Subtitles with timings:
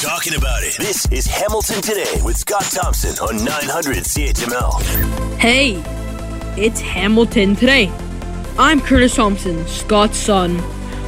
[0.00, 0.78] talking about it.
[0.78, 5.36] This is Hamilton Today with Scott Thompson on 900 CHML.
[5.36, 5.74] Hey,
[6.56, 7.92] it's Hamilton Today.
[8.58, 10.56] I'm Curtis Thompson, Scott's son.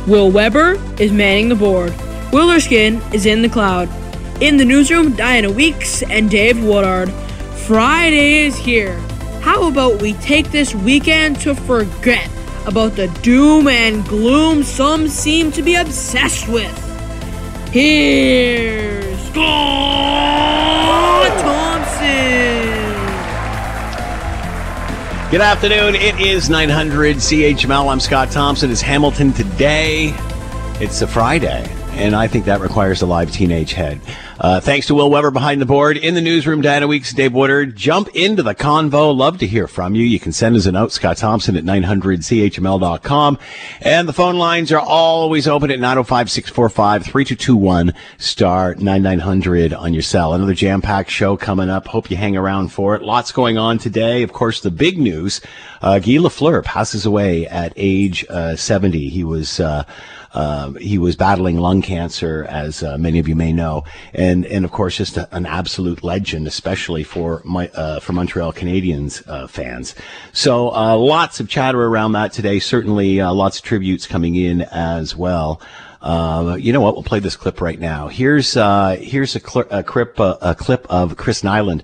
[0.07, 1.95] Will Weber is manning the board.
[2.35, 3.89] Will Erskine is in the cloud.
[4.43, 7.11] In the newsroom, Diana Weeks and Dave Woodard.
[7.67, 8.99] Friday is here.
[9.41, 12.29] How about we take this weekend to forget
[12.67, 16.92] about the doom and gloom some seem to be obsessed with?
[17.73, 19.41] Here's Scott
[21.41, 22.03] Thompson.
[25.31, 25.95] Good afternoon.
[25.95, 27.91] It is 900 CHML.
[27.91, 28.71] I'm Scott Thompson.
[28.71, 30.15] It's Hamilton today.
[30.83, 34.01] It's a Friday, and I think that requires a live teenage head.
[34.41, 35.97] Uh, thanks to Will Weber behind the board.
[35.97, 37.77] In the newsroom, Diana Weeks, Dave Woodard.
[37.77, 39.15] Jump into the convo.
[39.15, 40.03] Love to hear from you.
[40.03, 43.39] You can send us a note, Scott Thompson at 900CHML.com.
[43.83, 50.35] And the phone lines are always open at 905-645-3221, star 9900 on your cell.
[50.35, 51.87] Another jam-packed show coming up.
[51.87, 53.03] Hope you hang around for it.
[53.03, 54.23] Lots going on today.
[54.23, 55.41] Of course, the big news,
[55.83, 59.09] uh, Guy Lafleur passes away at age uh, 70.
[59.09, 59.61] He was...
[59.61, 59.85] Uh,
[60.35, 64.65] um, he was battling lung cancer, as uh, many of you may know, and and
[64.65, 69.47] of course just a, an absolute legend, especially for my uh, for Montreal Canadiens uh,
[69.47, 69.95] fans.
[70.33, 72.59] So uh, lots of chatter around that today.
[72.59, 75.61] Certainly, uh, lots of tributes coming in as well.
[76.01, 76.95] Uh, you know what?
[76.95, 78.09] We'll play this clip right now.
[78.09, 81.83] Here's uh, here's a, cl- a, clip uh, a clip of Chris Nilan,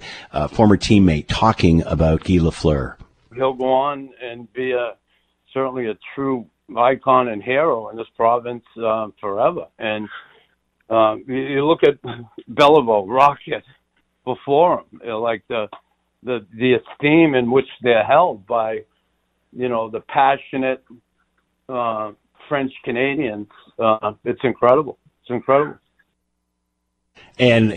[0.50, 2.96] former teammate, talking about Guy Lafleur.
[3.34, 4.94] He'll go on and be a
[5.52, 6.46] certainly a true
[6.76, 9.66] icon and hero in this province uh, forever.
[9.78, 10.08] And
[11.26, 12.00] you, you look at
[12.50, 13.64] Beliveau, Rocket
[14.24, 15.66] before him, you know, like the
[16.22, 18.80] the the esteem in which they're held by,
[19.52, 20.84] you know, the passionate
[21.68, 22.12] uh,
[22.48, 23.46] French Canadians.
[23.78, 24.98] Uh, it's incredible.
[25.22, 25.78] It's incredible
[27.38, 27.72] and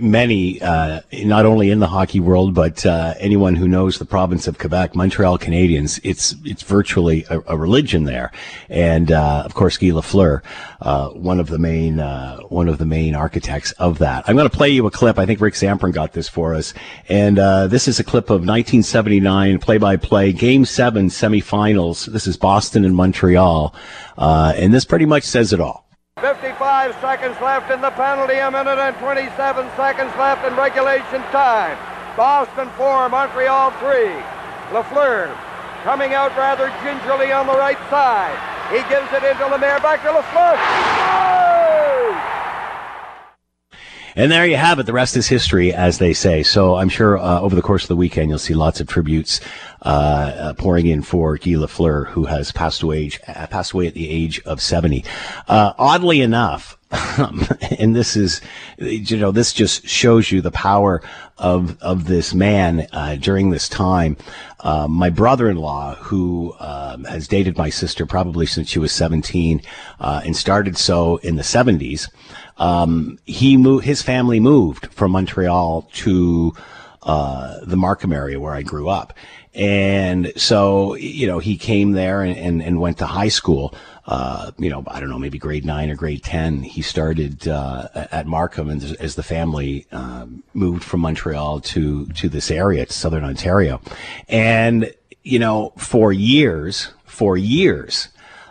[0.00, 4.48] many, uh, not only in the hockey world, but uh, anyone who knows the province
[4.48, 8.32] of Quebec, Montreal Canadiens, it's it's virtually a, a religion there.
[8.68, 10.42] And uh, of course, Guy Lafleur,
[10.80, 14.24] uh, one of the main uh, one of the main architects of that.
[14.28, 15.18] I'm going to play you a clip.
[15.18, 16.74] I think Rick Zamperin got this for us,
[17.08, 22.06] and uh, this is a clip of 1979 play-by-play Game Seven semifinals.
[22.06, 23.74] This is Boston and Montreal,
[24.16, 25.83] and this pretty much says it all.
[26.24, 29.28] 55 seconds left in the penalty, a minute and 27
[29.76, 31.76] seconds left in regulation time.
[32.16, 34.08] Boston 4, Montreal 3.
[34.72, 35.36] Lafleur
[35.82, 38.32] coming out rather gingerly on the right side.
[38.72, 41.53] He gives it into Lemaire, back to Lafleur.
[44.16, 44.86] And there you have it.
[44.86, 46.44] The rest is history, as they say.
[46.44, 49.40] So I'm sure uh, over the course of the weekend, you'll see lots of tributes
[49.82, 53.94] uh, uh, pouring in for Guy Lafleur, who has passed away, uh, passed away at
[53.94, 55.04] the age of 70.
[55.48, 56.78] Uh, oddly enough,
[57.78, 58.40] and this is,
[58.78, 61.02] you know, this just shows you the power
[61.36, 64.16] of of this man uh, during this time.
[64.62, 69.60] My brother-in-law, who um, has dated my sister probably since she was 17,
[69.98, 72.08] uh, and started so in the 70s,
[72.56, 73.84] um, he moved.
[73.84, 76.54] His family moved from Montreal to
[77.02, 79.12] uh, the Markham area where I grew up,
[79.54, 83.74] and so you know he came there and, and, and went to high school.
[84.06, 87.88] Uh, you know, I don't know, maybe grade nine or grade 10, he started, uh,
[87.94, 92.92] at Markham and as the family, um, moved from Montreal to, to this area, to
[92.92, 93.80] Southern Ontario.
[94.28, 94.92] And,
[95.22, 98.08] you know, for years, for years,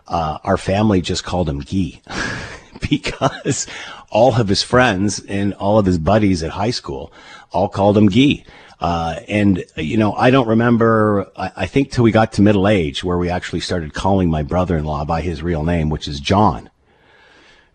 [0.07, 2.01] uh, our family just called him Guy
[2.89, 3.67] because
[4.09, 7.11] all of his friends and all of his buddies at high school
[7.51, 8.45] all called him Gee.
[8.79, 11.31] Uh, and you know, I don't remember.
[11.37, 14.43] I, I, think till we got to middle age, where we actually started calling my
[14.43, 16.69] brother-in-law by his real name, which is John,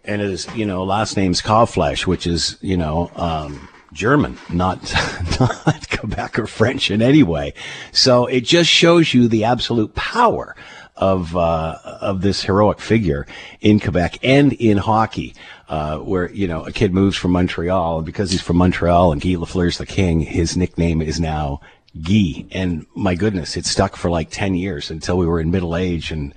[0.05, 4.93] and his you know last name's Kauflesch, which is you know um, German, not
[5.41, 7.55] not Quebec or French in any way.
[7.91, 10.55] So it just shows you the absolute power
[10.99, 13.27] of uh, of this heroic figure
[13.61, 15.35] in Quebec and in hockey
[15.69, 19.21] uh, where you know a kid moves from Montreal, and because he's from Montreal and
[19.21, 21.61] Guy Lafleur's the king, his nickname is now
[22.03, 22.47] Guy.
[22.53, 26.11] And my goodness, it stuck for like ten years until we were in middle age,
[26.11, 26.35] and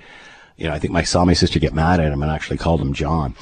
[0.62, 2.82] you know I think I saw my sister get mad at him and actually called
[2.82, 3.36] him John.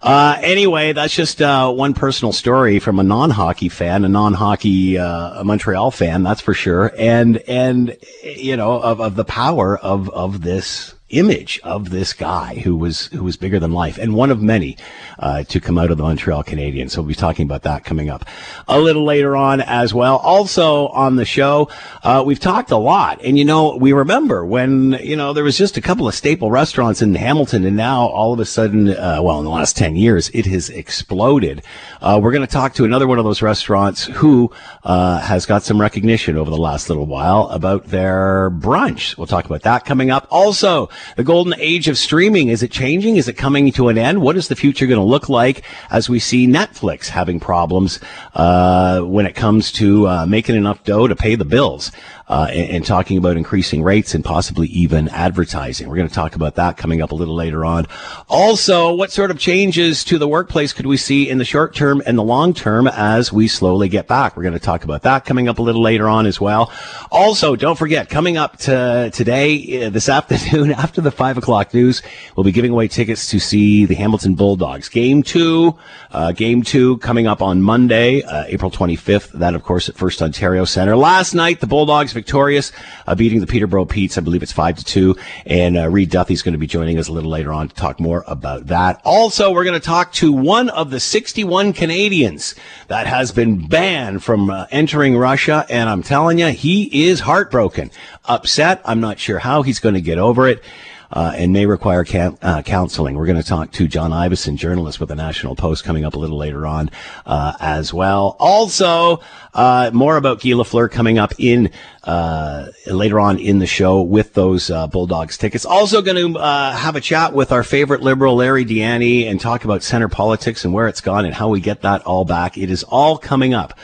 [0.00, 5.44] Uh, anyway, that's just uh, one personal story from a non-hockey fan, a non-hockey uh,
[5.44, 10.40] Montreal fan, that's for sure, and and you know of, of the power of of
[10.40, 14.42] this image of this guy who was who was bigger than life and one of
[14.42, 14.76] many.
[15.18, 16.90] uh, to come out of the Montreal Canadiens.
[16.90, 18.24] So we'll be talking about that coming up
[18.68, 20.16] a little later on as well.
[20.18, 21.68] Also on the show,
[22.02, 25.56] uh, we've talked a lot, and you know, we remember when you know there was
[25.56, 29.20] just a couple of staple restaurants in Hamilton, and now all of a sudden, uh,
[29.22, 31.62] well, in the last ten years, it has exploded.
[32.00, 34.50] Uh, we're going to talk to another one of those restaurants who
[34.84, 39.16] uh, has got some recognition over the last little while about their brunch.
[39.16, 40.26] We'll talk about that coming up.
[40.30, 43.16] Also, the golden age of streaming is it changing?
[43.16, 44.22] Is it coming to an end?
[44.22, 48.00] What is the future going to look like as we see Netflix having problems
[48.34, 51.90] uh, when it comes to uh, making enough dough to pay the bills?
[52.32, 55.86] Uh, and, and, talking about increasing rates and possibly even advertising.
[55.86, 57.86] We're going to talk about that coming up a little later on.
[58.26, 62.02] Also, what sort of changes to the workplace could we see in the short term
[62.06, 64.34] and the long term as we slowly get back?
[64.34, 66.72] We're going to talk about that coming up a little later on as well.
[67.10, 72.00] Also, don't forget, coming up to today, uh, this afternoon, after the five o'clock news,
[72.34, 74.88] we'll be giving away tickets to see the Hamilton Bulldogs.
[74.88, 75.76] Game two,
[76.12, 79.32] uh, game two coming up on Monday, uh, April 25th.
[79.32, 80.96] That, of course, at First Ontario Center.
[80.96, 82.70] Last night, the Bulldogs victorious,
[83.08, 84.16] uh, beating the Peterborough Petes.
[84.16, 85.16] I believe it's five to two.
[85.44, 87.98] And uh, Reed Duthie's going to be joining us a little later on to talk
[87.98, 89.00] more about that.
[89.04, 92.54] Also, we're going to talk to one of the 61 Canadians
[92.86, 97.90] that has been banned from uh, entering Russia, and I'm telling you, he is heartbroken,
[98.26, 98.80] upset.
[98.84, 100.62] I'm not sure how he's going to get over it
[101.12, 102.04] uh, and may require
[102.42, 103.16] uh, counseling.
[103.16, 106.18] We're going to talk to John Ivison, journalist with the National Post, coming up a
[106.18, 106.90] little later on
[107.26, 108.36] uh, as well.
[108.38, 109.20] Also,
[109.54, 111.70] uh, more about Guy Lafleur coming up in
[112.04, 115.66] uh, later on in the show with those uh, Bulldogs tickets.
[115.66, 119.64] Also, going to have a chat with our favorite liberal, Larry Di Ianni, and talk
[119.64, 122.56] about center politics and where it's gone and how we get that all back.
[122.56, 123.78] It is all coming up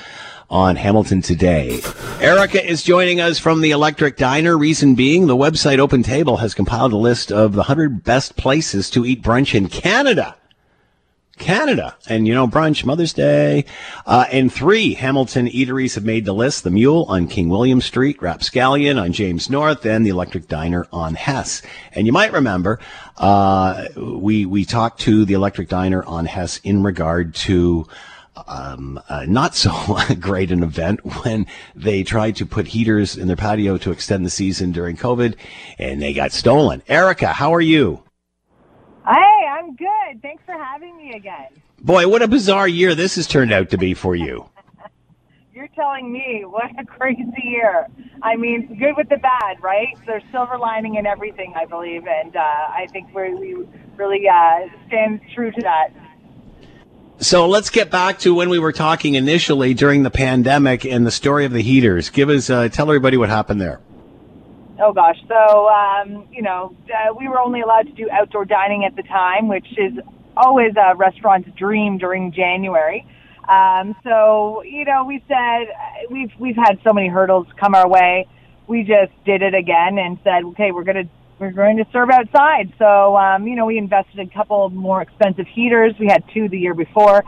[0.51, 1.81] on Hamilton Today.
[2.21, 4.57] Erica is joining us from the Electric Diner.
[4.57, 8.89] Reason being, the website Open Table has compiled a list of the 100 best places
[8.91, 10.37] to eat brunch in Canada.
[11.39, 11.97] Canada.
[12.09, 13.65] And, you know, brunch, Mother's Day.
[14.07, 16.65] Uh, and three Hamilton eateries have made the list.
[16.65, 21.15] The Mule on King William Street, Rapscallion on James North, and the Electric Diner on
[21.15, 21.63] Hess.
[21.93, 22.81] And you might remember,
[23.17, 27.87] uh, we, we talked to the Electric Diner on Hess in regard to,
[28.47, 33.37] um, uh, not so great an event when they tried to put heaters in their
[33.37, 35.35] patio to extend the season during COVID
[35.79, 36.83] and they got stolen.
[36.89, 38.03] Erica, how are you?
[39.07, 40.21] Hey, I'm good.
[40.23, 41.49] Thanks for having me again.
[41.81, 44.49] Boy, what a bizarre year this has turned out to be for you.
[45.55, 47.87] You're telling me what a crazy year.
[48.23, 49.97] I mean, good with the bad, right?
[50.07, 53.57] There's silver lining in everything, I believe, and uh, I think we
[53.97, 55.89] really uh, stand true to that.
[57.21, 61.11] So let's get back to when we were talking initially during the pandemic and the
[61.11, 62.11] story of the heaters.
[62.11, 63.81] Give us, uh, tell everybody what happened there.
[64.81, 68.85] Oh gosh, so um, you know, uh, we were only allowed to do outdoor dining
[68.85, 69.95] at the time, which is
[70.37, 73.05] always a restaurant's dream during January.
[73.49, 75.67] Um, so you know, we said
[76.11, 78.29] we've we've had so many hurdles come our way.
[78.69, 82.11] We just did it again and said, okay, we're going to we're going to serve
[82.11, 82.73] outside.
[82.79, 85.95] So, um, you know, we invested a couple more expensive heaters.
[85.99, 87.25] We had two the year before.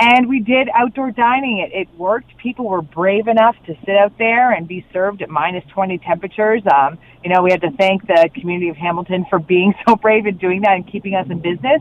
[0.00, 1.58] And we did outdoor dining.
[1.58, 2.36] It, it worked.
[2.36, 6.62] People were brave enough to sit out there and be served at minus 20 temperatures.
[6.72, 10.26] Um, you know, we had to thank the community of Hamilton for being so brave
[10.26, 11.80] and doing that and keeping us in business.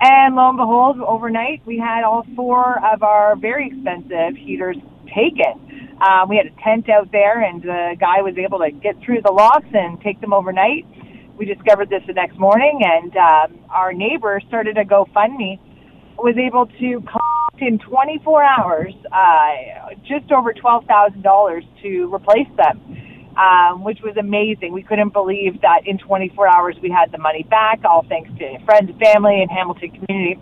[0.00, 4.76] And lo and behold, overnight, we had all four of our very expensive heaters
[5.14, 5.71] taken.
[6.02, 9.22] Um, we had a tent out there, and the guy was able to get through
[9.22, 10.84] the locks and take them overnight.
[11.38, 15.60] We discovered this the next morning, and um, our neighbor started a GoFundMe.
[16.18, 23.82] Was able to collect in 24 hours uh, just over $12,000 to replace them, um,
[23.82, 24.72] which was amazing.
[24.72, 28.58] We couldn't believe that in 24 hours we had the money back, all thanks to
[28.64, 30.38] friends, and family, and Hamilton community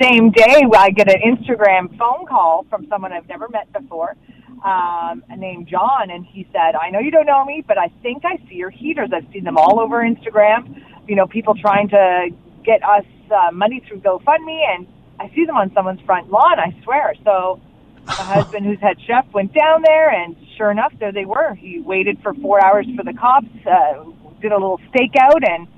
[0.00, 4.16] same day, I get an Instagram phone call from someone I've never met before,
[4.62, 8.24] um, named John, and he said, "I know you don't know me, but I think
[8.24, 9.10] I see your heaters.
[9.12, 10.82] I've seen them all over Instagram.
[11.06, 12.28] You know, people trying to
[12.64, 14.86] get us uh, money through GoFundMe, and
[15.18, 16.58] I see them on someone's front lawn.
[16.58, 17.60] I swear." So
[18.06, 21.54] my husband, who's head chef, went down there, and sure enough, there they were.
[21.54, 24.04] He waited for four hours for the cops, uh,
[24.40, 25.68] did a little stakeout, and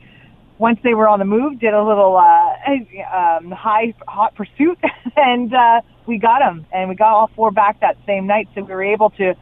[0.58, 2.70] once they were on the move, did a little uh,
[3.16, 4.78] um, high hot pursuit,
[5.20, 8.48] and uh, we got them, and we got all four back that same night.
[8.54, 9.34] So we were able to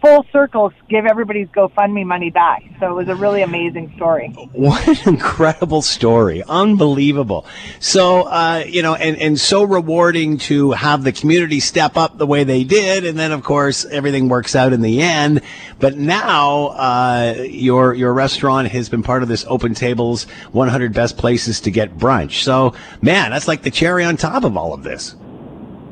[0.00, 2.62] full circle give everybody's GoFundMe money back.
[2.80, 4.28] So it was a really amazing story.
[4.52, 6.42] What an incredible story.
[6.42, 7.46] Unbelievable.
[7.80, 12.26] So, uh, you know, and, and so rewarding to have the community step up the
[12.26, 13.04] way they did.
[13.04, 15.40] And then, of course, everything works out in the end.
[15.78, 21.16] But now, uh, your, your restaurant has been part of this Open Tables 100 Best
[21.16, 22.42] Places to Get Brunch.
[22.42, 25.14] So, man, that's like the cherry on top of all of this.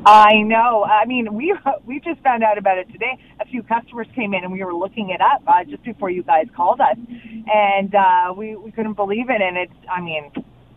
[0.05, 0.83] I know.
[0.83, 3.17] I mean, we we just found out about it today.
[3.39, 6.23] A few customers came in and we were looking it up uh, just before you
[6.23, 6.97] guys called us,
[7.51, 9.41] and uh, we we couldn't believe it.
[9.41, 10.31] And it's, I mean,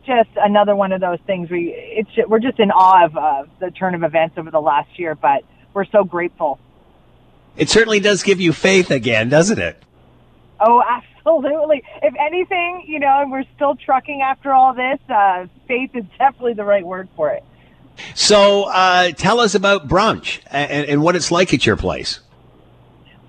[0.06, 1.50] just another one of those things.
[1.50, 4.98] We it's we're just in awe of uh, the turn of events over the last
[4.98, 5.44] year, but
[5.74, 6.58] we're so grateful.
[7.56, 9.82] It certainly does give you faith again, doesn't it?
[10.60, 10.82] Oh,
[11.18, 11.82] absolutely.
[12.02, 14.98] If anything, you know, and we're still trucking after all this.
[15.08, 17.44] Uh, faith is definitely the right word for it.
[18.14, 22.20] So, uh, tell us about brunch and, and, what it's like at your place.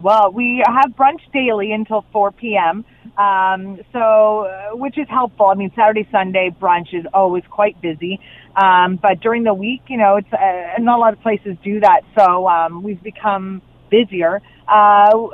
[0.01, 2.85] Well, we have brunch daily until 4 p.m.
[3.17, 5.47] Um, so, uh, which is helpful.
[5.47, 8.19] I mean, Saturday, Sunday brunch is always quite busy.
[8.55, 11.81] Um, but during the week, you know, it's, uh, not a lot of places do
[11.81, 12.01] that.
[12.17, 14.41] So, um, we've become busier.
[14.67, 15.27] Uh,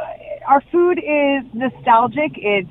[0.47, 2.31] our food is nostalgic.
[2.37, 2.69] It's,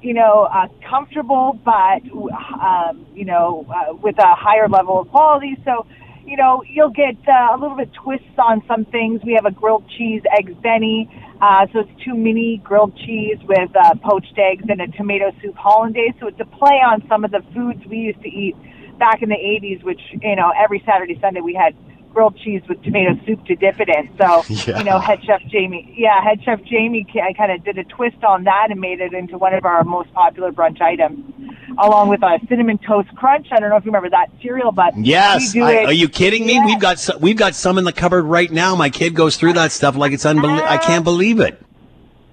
[0.00, 2.02] you know, uh, comfortable, but,
[2.60, 5.56] um, you know, uh, with a higher level of quality.
[5.64, 5.86] So,
[6.24, 9.20] you know, you'll get uh, a little bit twists on some things.
[9.24, 11.10] We have a grilled cheese eggs Benny.
[11.40, 15.56] Uh, so it's two mini grilled cheese with uh, poached eggs and a tomato soup
[15.56, 16.14] hollandaise.
[16.20, 18.54] So it's a play on some of the foods we used to eat
[18.98, 21.74] back in the 80s, which, you know, every Saturday, Sunday we had
[22.12, 24.10] grilled cheese with tomato soup to dip it in.
[24.18, 24.78] So, yeah.
[24.78, 28.22] you know, head chef Jamie, yeah, head chef Jamie I kind of did a twist
[28.24, 31.20] on that and made it into one of our most popular brunch items,
[31.78, 33.48] along with a cinnamon toast crunch.
[33.50, 36.54] I don't know if you remember that cereal, but yes, I, are you kidding me?
[36.54, 36.66] Yeah.
[36.66, 38.74] We've got some, we've got some in the cupboard right now.
[38.76, 40.68] My kid goes through that stuff like it's unbelievable.
[40.68, 41.60] I can't believe it.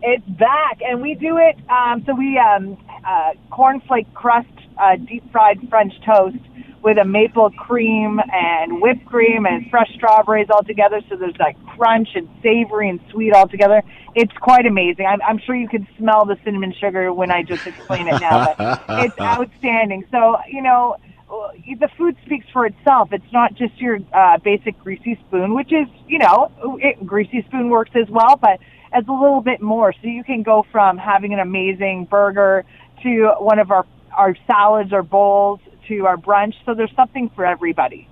[0.01, 1.57] It's back, and we do it.
[1.69, 6.38] Um, so we um, uh, cornflake crust, uh, deep fried French toast
[6.81, 11.01] with a maple cream and whipped cream and fresh strawberries all together.
[11.09, 13.83] So there's like crunch and savory and sweet all together.
[14.15, 15.05] It's quite amazing.
[15.05, 18.53] I'm, I'm sure you can smell the cinnamon sugar when I just explain it now,
[18.57, 20.05] but it's outstanding.
[20.12, 20.95] So, you know,
[21.29, 23.09] the food speaks for itself.
[23.12, 27.69] It's not just your uh, basic greasy spoon, which is, you know, it, greasy spoon
[27.69, 28.59] works as well, but
[28.91, 29.93] as a little bit more.
[29.93, 32.65] So you can go from having an amazing burger
[33.03, 33.86] to one of our
[34.17, 35.59] our salads or bowls
[35.89, 36.55] to our brunch.
[36.65, 38.08] So there's something for everybody.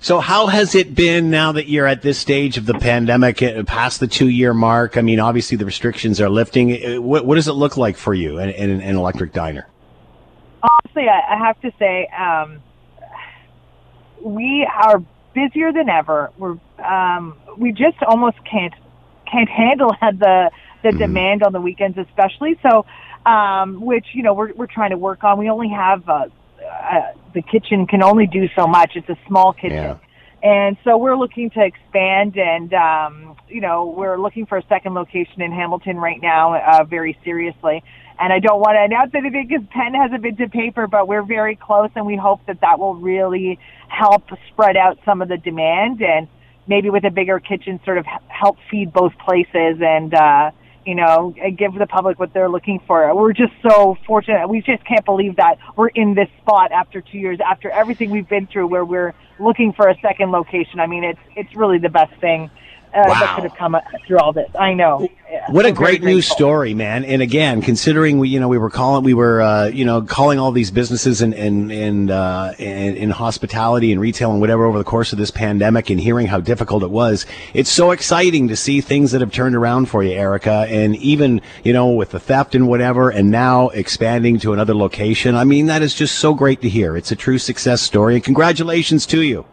[0.00, 3.62] So how has it been now that you're at this stage of the pandemic, uh,
[3.64, 4.96] past the two year mark?
[4.96, 6.72] I mean, obviously the restrictions are lifting.
[6.72, 9.68] Uh, what, what does it look like for you in, in an electric diner?
[10.62, 12.62] Honestly, I have to say, um,
[14.20, 15.02] we are
[15.34, 16.30] busier than ever.
[16.36, 18.74] We're um, we just almost can't
[19.30, 20.50] can't handle the
[20.82, 20.98] the mm-hmm.
[20.98, 22.58] demand on the weekends, especially.
[22.62, 22.86] So,
[23.24, 25.38] um, which you know we're we're trying to work on.
[25.38, 26.26] We only have uh,
[26.66, 28.92] uh, the kitchen can only do so much.
[28.94, 29.76] It's a small kitchen.
[29.76, 29.98] Yeah.
[30.42, 34.94] And so we're looking to expand and, um, you know, we're looking for a second
[34.94, 37.82] location in Hamilton right now, uh, very seriously.
[38.20, 41.08] And I don't want to announce anything because pen has a bit to paper, but
[41.08, 43.58] we're very close and we hope that that will really
[43.88, 46.28] help spread out some of the demand and
[46.66, 50.50] maybe with a bigger kitchen sort of help feed both places and, uh,
[50.86, 53.14] you know, give the public what they're looking for.
[53.14, 54.48] We're just so fortunate.
[54.48, 58.28] We just can't believe that we're in this spot after two years, after everything we've
[58.28, 60.78] been through, where we're looking for a second location.
[60.78, 62.50] I mean, it's it's really the best thing
[62.96, 63.20] uh, wow.
[63.20, 63.76] that could have come
[64.06, 64.50] through all this.
[64.58, 65.08] I know.
[65.50, 67.04] What a great news story, man!
[67.04, 70.38] And again, considering we, you know, we were calling, we were, uh, you know, calling
[70.38, 74.78] all these businesses and and and uh, in, in hospitality and retail and whatever over
[74.78, 78.56] the course of this pandemic, and hearing how difficult it was, it's so exciting to
[78.56, 80.66] see things that have turned around for you, Erica.
[80.68, 85.34] And even, you know, with the theft and whatever, and now expanding to another location.
[85.34, 86.96] I mean, that is just so great to hear.
[86.96, 89.44] It's a true success story, and congratulations to you.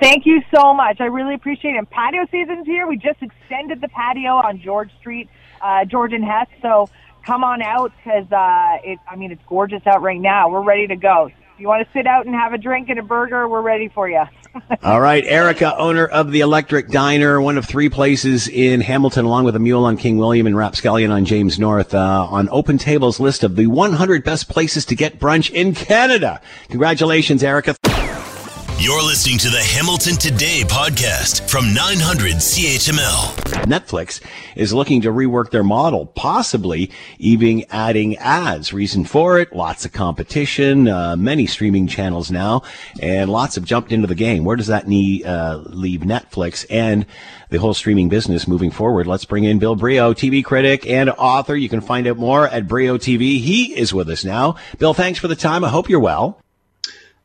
[0.00, 1.00] Thank you so much.
[1.00, 1.78] I really appreciate it.
[1.78, 2.86] And patio season's here.
[2.86, 5.28] We just extended the patio on George Street,
[5.60, 6.46] uh, George and Hess.
[6.62, 6.88] So
[7.24, 8.98] come on out because uh, it.
[9.10, 10.50] I mean, it's gorgeous out right now.
[10.50, 11.26] We're ready to go.
[11.26, 13.88] If you want to sit out and have a drink and a burger, we're ready
[13.88, 14.22] for you.
[14.82, 19.44] All right, Erica, owner of the Electric Diner, one of three places in Hamilton, along
[19.44, 23.18] with a mule on King William and Rapscallion on James North, uh, on Open Table's
[23.18, 26.40] list of the 100 best places to get brunch in Canada.
[26.68, 27.76] Congratulations, Erica.
[28.80, 33.34] You're listening to the Hamilton Today podcast from 900 CHML.
[33.64, 34.20] Netflix
[34.54, 38.72] is looking to rework their model, possibly even adding ads.
[38.72, 42.62] Reason for it, lots of competition, uh, many streaming channels now,
[43.02, 44.44] and lots have jumped into the game.
[44.44, 47.04] Where does that need, uh, leave Netflix and
[47.50, 49.08] the whole streaming business moving forward?
[49.08, 51.56] Let's bring in Bill Brioux, TV critic and author.
[51.56, 53.40] You can find out more at Brioux TV.
[53.40, 54.54] He is with us now.
[54.78, 55.64] Bill, thanks for the time.
[55.64, 56.40] I hope you're well.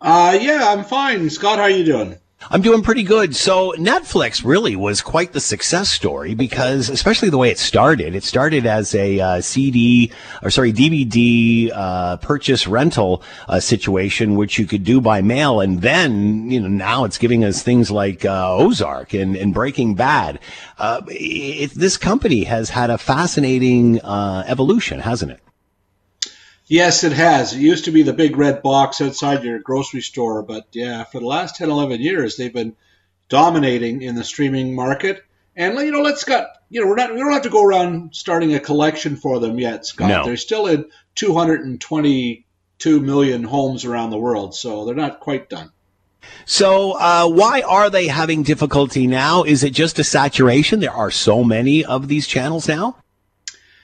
[0.03, 1.29] Uh, yeah, I'm fine.
[1.29, 2.17] Scott, how you doing?
[2.51, 3.38] I'm doing pretty good.
[3.38, 8.25] So Netflix really was quite the success story because, especially the way it started, it
[8.25, 14.65] started as a uh, CD or sorry DVD uh, purchase rental uh, situation, which you
[14.65, 18.53] could do by mail, and then you know now it's giving us things like uh,
[18.57, 20.38] Ozark and, and Breaking Bad.
[20.77, 25.39] Uh, it, this company has had a fascinating uh, evolution, hasn't it?
[26.65, 27.53] Yes, it has.
[27.53, 31.20] It used to be the big red box outside your grocery store, but yeah, for
[31.20, 32.75] the last 10, 11 years, they've been
[33.29, 35.24] dominating in the streaming market.
[35.55, 38.15] And you know, let's got you know, we're not we don't have to go around
[38.15, 40.10] starting a collection for them yet, Scott.
[40.10, 40.25] No.
[40.25, 45.72] They're still in 222 million homes around the world, so they're not quite done.
[46.46, 49.43] So, uh, why are they having difficulty now?
[49.43, 50.79] Is it just a saturation?
[50.79, 52.98] There are so many of these channels now.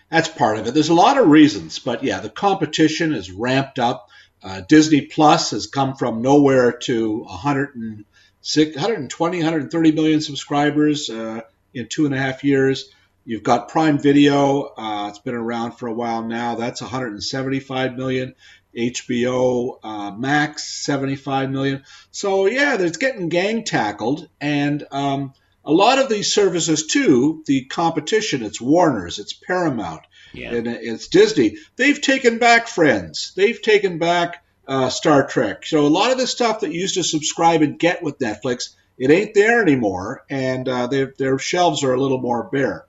[0.10, 0.74] That's part of it.
[0.74, 4.10] There's a lot of reasons, but yeah, the competition is ramped up.
[4.42, 11.42] Uh, Disney Plus has come from nowhere to 106, 120, 130 million subscribers uh,
[11.74, 12.90] in two and a half years.
[13.26, 14.74] You've got Prime Video.
[14.76, 16.56] Uh, it's been around for a while now.
[16.56, 18.34] That's 175 million.
[18.76, 21.84] HBO uh, Max 75 million.
[22.12, 25.34] So yeah, it's getting gang tackled, and um,
[25.66, 30.02] a lot of these services too, the competition, it's Warner's, it's Paramount,
[30.34, 30.54] Yeah.
[30.54, 31.58] and it's Disney.
[31.76, 33.34] They've taken back Friends.
[33.36, 35.66] They've taken back uh, Star Trek.
[35.66, 38.76] So a lot of the stuff that you used to subscribe and get with Netflix,
[38.98, 42.86] it ain't there anymore, and uh, their their shelves are a little more bare.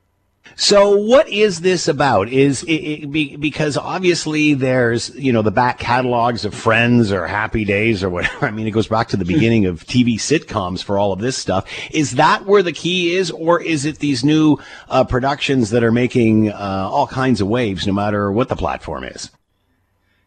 [0.57, 2.29] So, what is this about?
[2.29, 7.27] Is it, it be, because obviously there's you know the back catalogs of Friends or
[7.27, 8.47] Happy Days or whatever.
[8.49, 11.37] I mean, it goes back to the beginning of TV sitcoms for all of this
[11.37, 11.67] stuff.
[11.91, 15.93] Is that where the key is, or is it these new uh, productions that are
[15.93, 19.31] making uh, all kinds of waves, no matter what the platform is?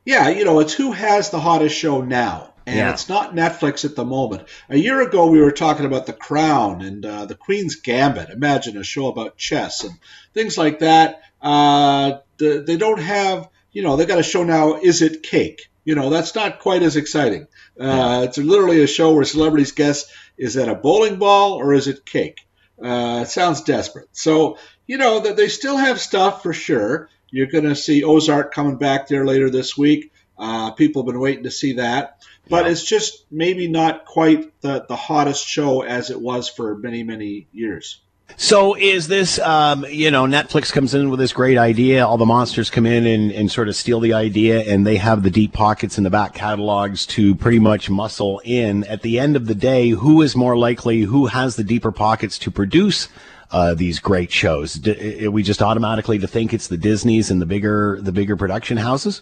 [0.06, 2.53] Yeah, you know, it's who has the hottest show now.
[2.66, 2.92] And Yeah.
[2.94, 4.48] it's not Netflix at the moment.
[4.70, 8.30] A year ago, we were talking about The Crown and uh, The Queen's Gambit.
[8.30, 9.94] Imagine a show about chess and
[10.34, 11.22] things like that.
[11.42, 15.70] Uh, they don't have, you know, they got a show now, Is It Cake?
[15.86, 17.48] You know, that's not quite as exciting.
[17.78, 20.06] Uh, It's literally a show where celebrities guess,
[20.38, 22.40] is that a bowling ball or is it cake?
[22.82, 24.08] Uh, it sounds desperate.
[24.14, 27.10] So, you know, that they still have stuff for sure.
[27.30, 30.12] You're going to see Ozark coming back there later this week.
[30.38, 32.18] Uh, people have been waiting to see that.
[32.50, 32.72] But Yeah.
[32.72, 37.48] it's just maybe not quite the, the hottest show as it was for many, many
[37.54, 38.02] years.
[38.36, 42.06] So is this, um, you know, Netflix comes in with this great idea.
[42.06, 45.24] All the monsters come in and, and sort of steal the idea, and they have
[45.24, 48.86] the deep pockets in the back catalogs to pretty much muscle in.
[48.86, 51.02] At the end of the day, who is more likely?
[51.02, 53.08] Who has the deeper pockets to produce?
[53.52, 54.80] Uh, these great shows.
[54.82, 59.22] We just automatically to think it's the Disneys and the bigger the bigger production houses?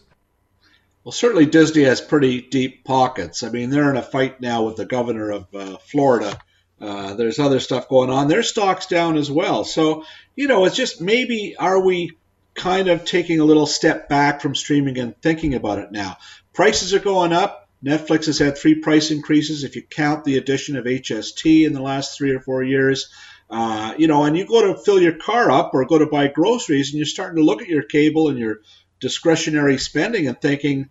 [1.03, 3.41] Well, certainly Disney has pretty deep pockets.
[3.41, 6.37] I mean, they're in a fight now with the governor of uh, Florida.
[6.79, 8.27] Uh, there's other stuff going on.
[8.27, 9.63] Their stock's down as well.
[9.63, 12.17] So, you know, it's just maybe are we
[12.53, 16.17] kind of taking a little step back from streaming and thinking about it now?
[16.53, 17.69] Prices are going up.
[17.83, 21.81] Netflix has had three price increases if you count the addition of HST in the
[21.81, 23.09] last three or four years.
[23.49, 26.27] Uh, you know, and you go to fill your car up or go to buy
[26.27, 28.59] groceries, and you're starting to look at your cable and your
[29.01, 30.89] discretionary spending and thinking,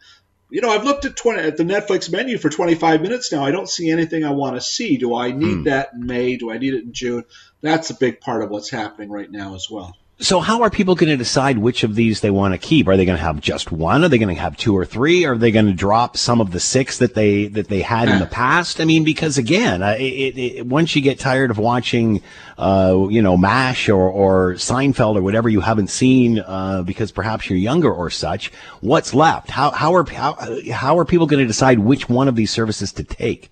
[0.51, 3.45] you know, I've looked at 20, at the Netflix menu for 25 minutes now.
[3.45, 4.99] I don't see anything I want to see.
[4.99, 5.63] Do I need hmm.
[5.65, 6.37] that in May?
[6.37, 7.25] Do I need it in June?
[7.63, 9.97] That's a big part of what's happening right now as well.
[10.21, 12.89] So how are people going to decide which of these they want to keep?
[12.89, 14.05] Are they going to have just one?
[14.05, 15.25] Are they going to have two or three?
[15.25, 18.19] Are they going to drop some of the six that they that they had in
[18.19, 18.83] the past?
[18.83, 22.23] I mean, because again, it, it, it, once you get tired of watching,
[22.59, 27.49] uh, you know, Mash or, or Seinfeld or whatever you haven't seen, uh, because perhaps
[27.49, 28.53] you're younger or such,
[28.83, 29.49] what's left?
[29.49, 30.37] How how are how,
[30.71, 33.49] how are people going to decide which one of these services to take?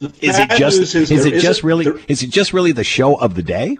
[0.00, 3.34] Is it just is, is it just really is it just really the show of
[3.34, 3.76] the day?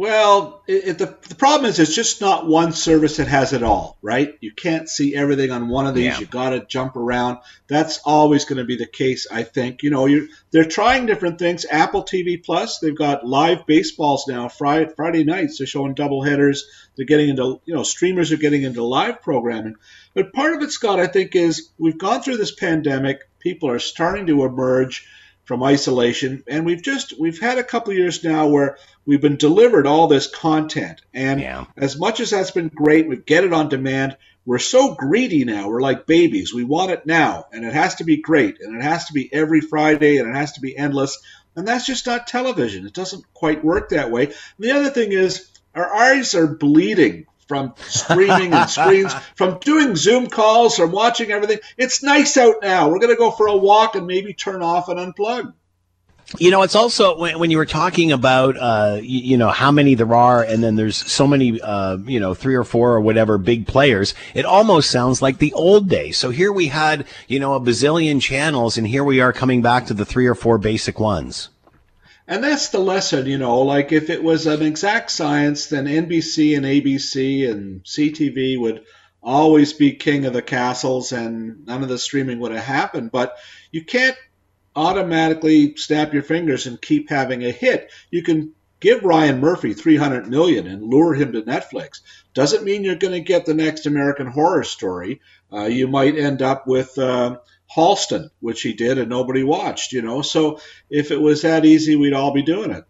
[0.00, 3.62] Well, it, it, the, the problem is it's just not one service that has it
[3.62, 4.34] all, right?
[4.40, 6.06] You can't see everything on one of these.
[6.06, 6.20] Yeah.
[6.20, 7.40] You got to jump around.
[7.68, 9.82] That's always going to be the case, I think.
[9.82, 11.66] You know, you they're trying different things.
[11.70, 14.48] Apple TV Plus, they've got live baseballs now.
[14.48, 16.64] Friday Friday nights, they're showing double headers.
[16.96, 19.74] They're getting into, you know, streamers are getting into live programming.
[20.14, 23.28] But part of it, Scott, I think, is we've gone through this pandemic.
[23.38, 25.06] People are starting to emerge
[25.50, 26.44] from isolation.
[26.46, 30.06] And we've just we've had a couple of years now where we've been delivered all
[30.06, 31.00] this content.
[31.12, 31.64] And Yeah.
[31.76, 34.16] as much as that's been great, we get it on demand.
[34.46, 35.68] We're so greedy now.
[35.68, 36.54] We're like babies.
[36.54, 39.28] We want it now, and it has to be great, and it has to be
[39.32, 41.18] every Friday, and it has to be endless.
[41.56, 42.86] And that's just not television.
[42.86, 44.26] It doesn't quite work that way.
[44.26, 49.96] And the other thing is, our eyes are bleeding from streaming and screens, from doing
[49.96, 51.58] Zoom calls, from watching everything.
[51.76, 52.88] It's nice out now.
[52.88, 55.52] We're going to go for a walk and maybe turn off and unplug.
[56.38, 59.72] You know, it's also when, when you were talking about, uh, you, you know, how
[59.72, 63.00] many there are, and then there's so many, uh, you know, three or four or
[63.00, 64.14] whatever big players.
[64.32, 66.18] It almost sounds like the old days.
[66.18, 69.86] So here we had, you know, a bazillion channels, and here we are coming back
[69.86, 71.48] to the three or four basic ones.
[72.30, 76.56] And that's the lesson, you know, like if it was an exact science, then NBC
[76.56, 78.84] and ABC and CTV would
[79.20, 83.10] always be king of the castles and none of the streaming would have happened.
[83.10, 83.36] But
[83.72, 84.16] you can't
[84.76, 87.90] automatically snap your fingers and keep having a hit.
[88.12, 92.00] You can give Ryan Murphy 300 million and lure him to Netflix.
[92.32, 95.20] Doesn't mean you're going to get the next American horror story.
[95.52, 97.38] Uh, you might end up with uh,
[97.76, 100.22] Halston, which he did and nobody watched, you know.
[100.22, 102.84] So if it was that easy, we'd all be doing it.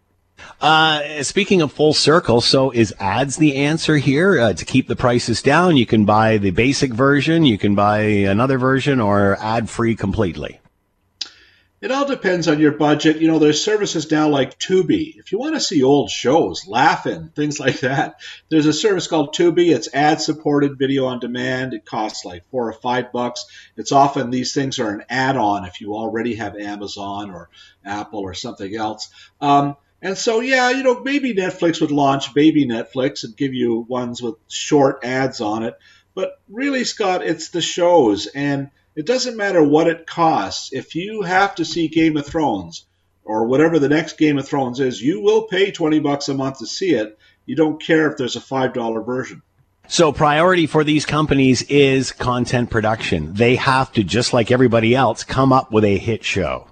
[0.59, 4.95] Uh, speaking of full circle, so is ads the answer here uh, to keep the
[4.95, 5.77] prices down?
[5.77, 10.60] You can buy the basic version, you can buy another version, or ad free completely.
[11.81, 13.17] It all depends on your budget.
[13.17, 15.17] You know, there's services now like Tubi.
[15.17, 19.33] If you want to see old shows, Laugh-In, things like that, there's a service called
[19.33, 19.73] Tubi.
[19.73, 21.73] It's ad supported video on demand.
[21.73, 23.47] It costs like four or five bucks.
[23.77, 27.49] It's often these things are an add on if you already have Amazon or
[27.83, 29.09] Apple or something else.
[29.41, 33.79] Um, and so, yeah, you know, maybe Netflix would launch baby Netflix and give you
[33.89, 35.75] ones with short ads on it.
[36.13, 38.27] But really, Scott, it's the shows.
[38.27, 40.73] And it doesn't matter what it costs.
[40.73, 42.85] If you have to see Game of Thrones
[43.23, 46.59] or whatever the next Game of Thrones is, you will pay 20 bucks a month
[46.59, 47.17] to see it.
[47.45, 49.41] You don't care if there's a $5 version.
[49.87, 53.33] So priority for these companies is content production.
[53.33, 56.67] They have to, just like everybody else, come up with a hit show.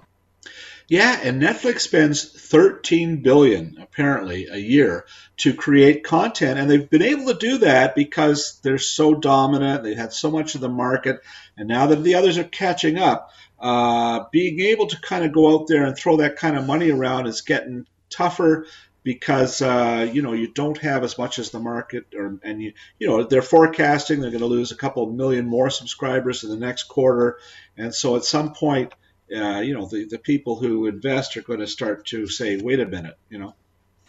[0.90, 7.00] Yeah, and Netflix spends 13 billion apparently a year to create content and they've been
[7.00, 9.84] able to do that because they're so dominant.
[9.84, 11.20] They've had so much of the market
[11.56, 15.54] and now that the others are catching up, uh, being able to kind of go
[15.54, 18.66] out there and throw that kind of money around is getting tougher
[19.04, 22.72] because uh, you know you don't have as much as the market or and you
[22.98, 26.56] you know they're forecasting they're going to lose a couple million more subscribers in the
[26.56, 27.38] next quarter
[27.76, 28.92] and so at some point
[29.34, 32.80] uh, you know, the, the people who invest are going to start to say, wait
[32.80, 33.54] a minute, you know.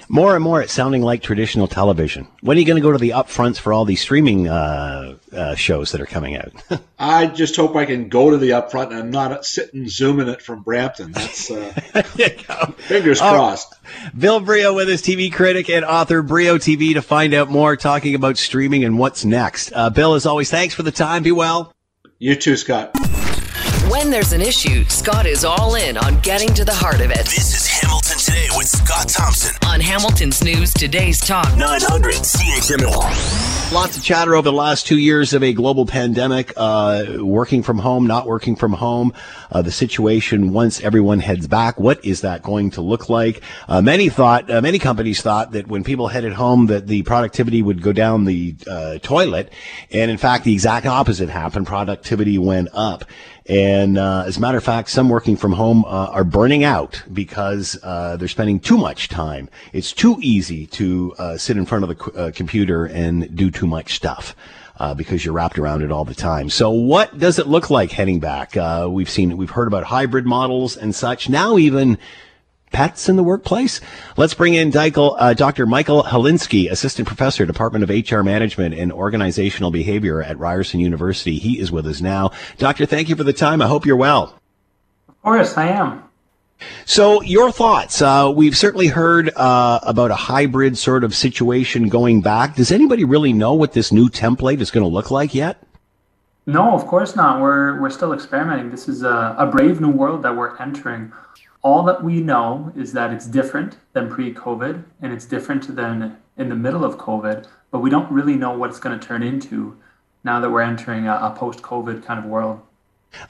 [0.10, 2.28] More and more, it's sounding like traditional television.
[2.42, 5.54] When are you going to go to the upfronts for all these streaming uh, uh,
[5.54, 6.52] shows that are coming out?
[7.00, 10.42] I just hope I can go to the upfront and I'm not sitting zooming it
[10.42, 11.12] from Brampton.
[11.12, 11.72] That's uh,
[12.78, 13.30] fingers Oh.
[13.32, 13.76] crossed.
[14.18, 18.16] Bill Brioux with us, TV critic and author, Brioux TV, to find out more, talking
[18.16, 19.72] about streaming and what's next.
[19.72, 21.22] Uh, Bill, as always, thanks for the time.
[21.22, 21.74] Be well.
[22.18, 22.96] You too, Scott.
[23.90, 27.26] When there's an issue, Scott is all in on getting to the heart of it.
[27.26, 29.56] This is Hamilton Today with Scott Thompson.
[29.68, 31.58] On Hamilton's News Today's Talk.
[31.58, 33.72] 900 CHML.
[33.74, 37.80] Lots of chatter over the last two years of a global pandemic, uh, working from
[37.80, 39.14] home, not working from home,
[39.50, 41.80] uh, the situation once everyone heads back.
[41.80, 43.42] What is that going to look like?
[43.70, 47.62] Uh, many thought, uh, many companies thought that when people headed home, that the productivity
[47.62, 49.52] would go down the uh, toilet,
[49.90, 51.66] and in fact, the exact opposite happened.
[51.66, 53.06] Productivity went up.
[53.52, 57.04] And uh, as a matter of fact, some working from home uh, are burning out
[57.12, 59.50] because uh, they're spending too much time.
[59.74, 63.68] It's too easy to uh, sit in front of the uh, computer and do too
[63.68, 64.38] much stuff.
[64.78, 66.50] Uh, because you're wrapped around it all the time.
[66.50, 68.58] So, what does it look like heading back?
[68.58, 71.30] Uh, we've seen, we've heard about hybrid models and such.
[71.30, 72.00] Now, even
[72.72, 73.82] pets in the workplace.
[74.18, 75.66] Let's bring in Deichel, uh, Dr.
[75.66, 81.38] Michael Halinski, Assistant Professor, Department of HR Management and Organizational Behavior at Ryerson University.
[81.38, 82.32] He is with us now.
[82.58, 83.62] Doctor, thank you for the time.
[83.62, 84.40] I hope you're well.
[85.08, 86.04] Of course, I am.
[86.86, 88.02] So, your thoughts?
[88.02, 92.56] Uh, we've certainly heard uh, about a hybrid sort of situation going back.
[92.56, 95.64] Does anybody really know what this new template is going to look like yet?
[96.46, 97.40] No, of course not.
[97.40, 98.72] We're we're still experimenting.
[98.72, 101.12] This is a, a brave new world that we're entering.
[101.64, 106.50] All that we know is that it's different than pre-COVID, and it's different than in
[106.50, 107.48] the middle of COVID.
[107.70, 109.78] But we don't really know what it's going to turn into
[110.24, 112.62] now that we're entering a, a post-COVID kind of world.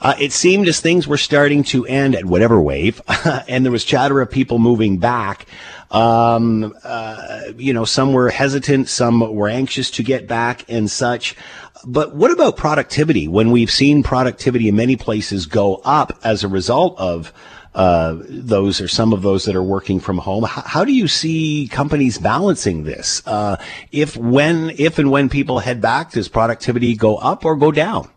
[0.00, 3.00] Uh, it seemed as things were starting to end at whatever wave,
[3.48, 5.46] and there was chatter of people moving back.
[5.90, 11.36] Um, uh, you know, some were hesitant, some were anxious to get back and such.
[11.84, 13.26] But what about productivity?
[13.26, 17.32] When we've seen productivity in many places go up as a result of
[17.74, 20.44] uh, those or some of those that are working from home.
[20.44, 23.22] H- how do you see companies balancing this?
[23.26, 23.56] Uh,
[23.90, 28.10] if when if and when people head back, does productivity go up or go down?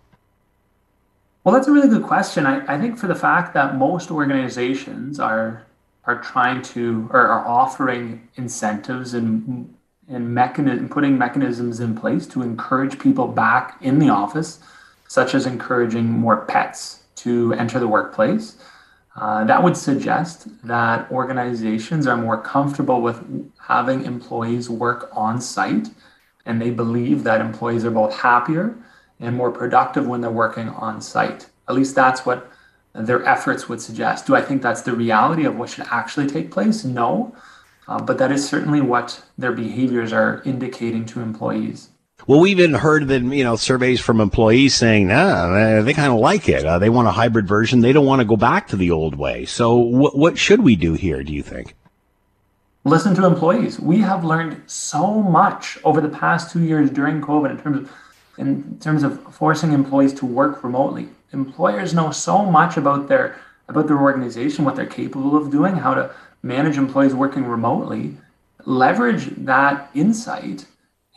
[1.44, 2.46] Well, that's a really good question.
[2.46, 5.66] I, I think for the fact that most organizations are
[6.04, 9.74] are trying to or are offering incentives and
[10.08, 14.60] and mechanism putting mechanisms in place to encourage people back in the office,
[15.08, 18.58] such as encouraging more pets to enter the workplace.
[19.16, 23.24] Uh, that would suggest that organizations are more comfortable with
[23.60, 25.88] having employees work on site,
[26.46, 28.76] and they believe that employees are both happier
[29.20, 31.48] and more productive when they're working on site.
[31.70, 32.52] At least that's what
[32.94, 34.28] their efforts would suggest.
[34.28, 36.84] Do I think that's the reality of what should actually take place?
[36.84, 37.36] No.
[37.88, 41.90] Uh, but that is certainly what their behaviors are indicating to employees.
[42.28, 46.20] Well, we've even heard that you know surveys from employees saying, nah, they kind of
[46.20, 46.66] like it.
[46.66, 47.82] Uh, they want a hybrid version.
[47.82, 49.46] They don't want to go back to the old way.
[49.46, 51.24] So, wh- what should we do here?
[51.24, 51.76] Do you think?
[52.84, 53.80] Listen to employees.
[53.80, 57.92] We have learned so much over the past two years during COVID in terms of
[58.38, 61.10] in terms of forcing employees to work remotely.
[61.32, 65.94] Employers know so much about their about their organization, what they're capable of doing, how
[65.94, 68.18] to manage employees working remotely.
[68.66, 70.66] Leverage that insight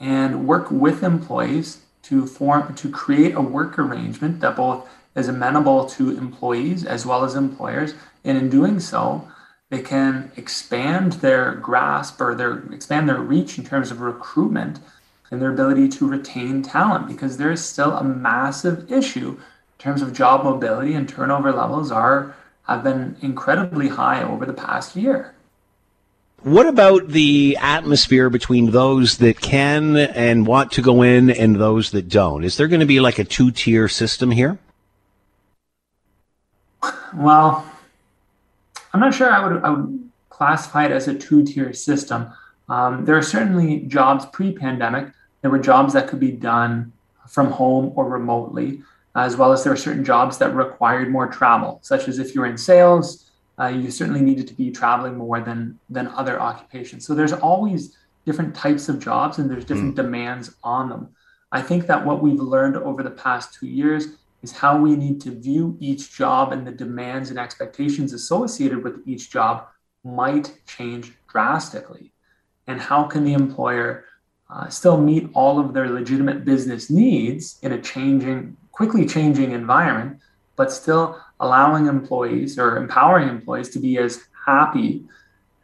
[0.00, 5.86] and work with employees to form to create a work arrangement that both is amenable
[5.86, 9.28] to employees as well as employers and in doing so
[9.70, 14.78] they can expand their grasp or their expand their reach in terms of recruitment
[15.30, 20.00] and their ability to retain talent because there is still a massive issue in terms
[20.00, 22.34] of job mobility and turnover levels are
[22.66, 25.34] have been incredibly high over the past year.
[26.42, 31.90] What about the atmosphere between those that can and want to go in and those
[31.90, 32.44] that don't?
[32.44, 34.56] Is there going to be like a two tier system here?
[37.12, 37.68] Well,
[38.92, 42.32] I'm not sure I would, I would classify it as a two tier system.
[42.68, 45.08] Um, there are certainly jobs pre pandemic,
[45.42, 46.92] there were jobs that could be done
[47.28, 48.82] from home or remotely,
[49.16, 52.46] as well as there are certain jobs that required more travel, such as if you're
[52.46, 53.27] in sales
[53.60, 57.06] uh, you certainly needed to be traveling more than than other occupations.
[57.06, 60.02] So there's always different types of jobs and there's different mm.
[60.02, 61.08] demands on them.
[61.50, 64.08] I think that what we've learned over the past two years
[64.42, 69.00] is how we need to view each job and the demands and expectations associated with
[69.06, 69.66] each job
[70.04, 72.12] might change drastically.
[72.66, 74.04] And how can the employer
[74.50, 80.20] uh, still meet all of their legitimate business needs in a changing, quickly changing environment,
[80.56, 85.04] but still allowing employees or empowering employees to be as happy,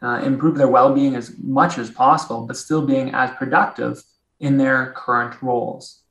[0.01, 4.03] uh, improve their well being as much as possible, but still being as productive
[4.39, 6.01] in their current roles.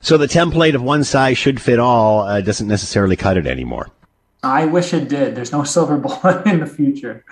[0.00, 3.88] So the template of one size should fit all uh, doesn't necessarily cut it anymore.
[4.42, 5.36] I wish it did.
[5.36, 7.24] There's no silver bullet in the future.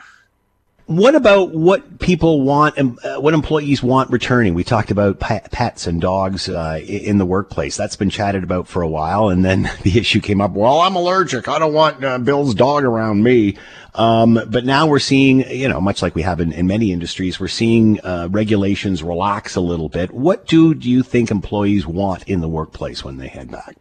[0.91, 4.55] What about what people want, uh, what employees want returning?
[4.55, 7.77] We talked about pets and dogs uh, in the workplace.
[7.77, 10.51] That's been chatted about for a while, and then the issue came up.
[10.51, 11.47] Well, I'm allergic.
[11.47, 13.57] I don't want uh, Bill's dog around me.
[13.95, 17.39] Um, but now we're seeing, you know, much like we have in, in many industries,
[17.39, 20.11] we're seeing uh, regulations relax a little bit.
[20.11, 23.77] What do, do you think employees want in the workplace when they head back?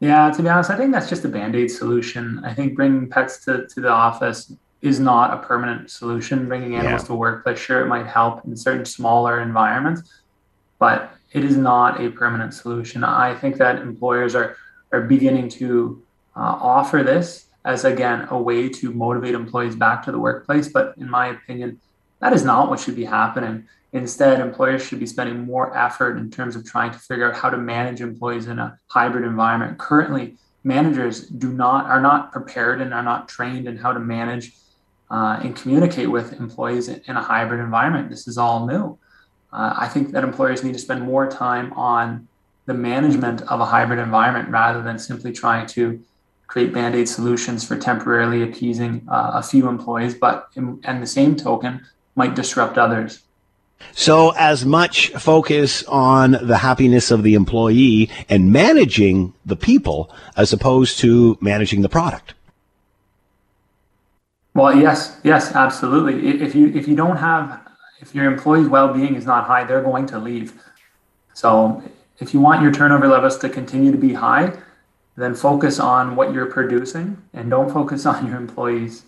[0.00, 2.40] Yeah, to be honest, I think that's just a band aid solution.
[2.42, 6.46] I think bringing pets to, to the office is not a permanent solution.
[6.46, 7.08] Bringing animals yeah.
[7.08, 10.20] to workplace, sure, it might help in certain smaller environments,
[10.78, 13.04] but it is not a permanent solution.
[13.04, 14.56] I think that employers are
[14.92, 16.02] are beginning to
[16.34, 20.68] uh, offer this as again a way to motivate employees back to the workplace.
[20.68, 21.80] But in my opinion,
[22.20, 23.68] that is not what should be happening.
[23.92, 27.50] Instead, employers should be spending more effort in terms of trying to figure out how
[27.50, 29.78] to manage employees in a hybrid environment.
[29.78, 34.52] Currently, managers do not are not prepared and are not trained in how to manage
[35.10, 38.10] uh, and communicate with employees in a hybrid environment.
[38.10, 38.98] This is all new.
[39.52, 42.28] Uh, I think that employers need to spend more time on
[42.66, 46.02] the management of a hybrid environment rather than simply trying to
[46.46, 51.36] create band-aid solutions for temporarily appeasing uh, a few employees, but in, and the same
[51.36, 53.22] token might disrupt others.
[53.92, 60.52] So, as much focus on the happiness of the employee and managing the people as
[60.52, 62.34] opposed to managing the product.
[64.58, 66.42] Well, yes, yes, absolutely.
[66.42, 67.60] If you if you don't have
[68.00, 70.52] if your employees' well-being is not high, they're going to leave.
[71.32, 71.80] So,
[72.18, 74.52] if you want your turnover levels to continue to be high,
[75.16, 79.04] then focus on what you're producing and don't focus on your employees.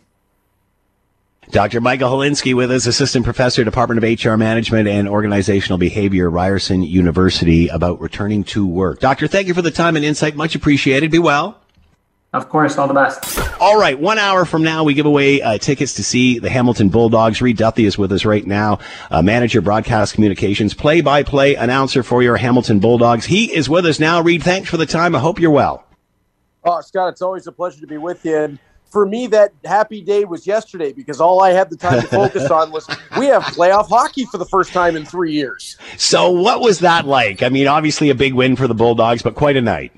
[1.51, 1.81] Dr.
[1.81, 7.67] Michael Halinski with us, Assistant Professor, Department of HR Management and Organizational Behavior, Ryerson University,
[7.67, 9.01] about returning to work.
[9.01, 10.37] Doctor, thank you for the time and insight.
[10.37, 11.11] Much appreciated.
[11.11, 11.60] Be well.
[12.33, 13.41] Of course, all the best.
[13.61, 16.89] All right, one hour from now, we give away uh, tickets to see the Hamilton
[16.89, 17.43] Bulldogs.
[17.43, 18.79] Reed Duthie is with us right now,
[19.11, 23.25] uh, manager, broadcast communications, play-by-play announcer for your Hamilton Bulldogs.
[23.25, 24.21] He is with us now.
[24.21, 25.17] Reed, thanks for the time.
[25.17, 25.85] I hope you're well.
[26.63, 28.37] Oh, Scott, it's always a pleasure to be with you.
[28.37, 28.59] And
[28.91, 32.49] for me, that happy day was yesterday because all I had the time to focus
[32.49, 32.87] on was
[33.19, 35.77] we have playoff hockey for the first time in three years.
[35.97, 37.43] So, what was that like?
[37.43, 39.93] I mean, obviously a big win for the Bulldogs, but quite a night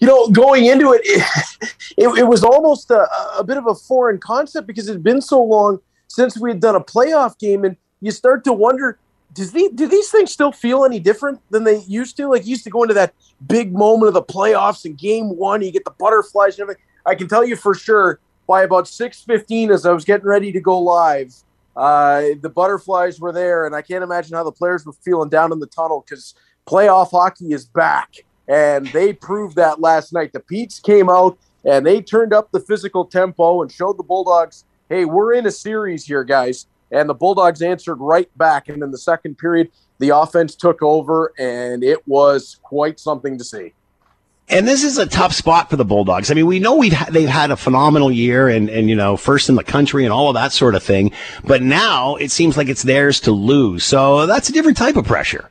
[0.00, 3.06] you know, going into it, it, it, it was almost a,
[3.38, 6.60] a, bit of a foreign concept because it had been so long since we had
[6.60, 8.98] done a playoff game, and you start to wonder,
[9.34, 12.28] does the, do these things still feel any different than they used to?
[12.28, 13.14] Like, you used to go into that
[13.46, 16.82] big moment of the playoffs and game one, you get the butterflies and everything.
[17.06, 20.60] I can tell you for sure, by about 6.15 as I was getting ready to
[20.60, 21.32] go live,
[21.76, 25.52] uh, the butterflies were there, and I can't imagine how the players were feeling down
[25.52, 26.34] in the tunnel because
[26.66, 30.32] playoff hockey is back and they proved that last night.
[30.32, 34.64] The Petes came out and they turned up the physical tempo and showed the Bulldogs,
[34.88, 36.66] hey, we're in a series here, guys.
[36.90, 38.68] And the Bulldogs answered right back.
[38.68, 43.44] And in the second period, the offense took over, and it was quite something to
[43.44, 43.74] see.
[44.48, 46.32] And this is a tough spot for the Bulldogs.
[46.32, 49.48] I mean, we know we've they've had a phenomenal year and, and, you know, first
[49.48, 51.12] in the country and all of that sort of thing.
[51.44, 53.84] But now it seems like it's theirs to lose.
[53.84, 55.48] So that's a different type of pressure.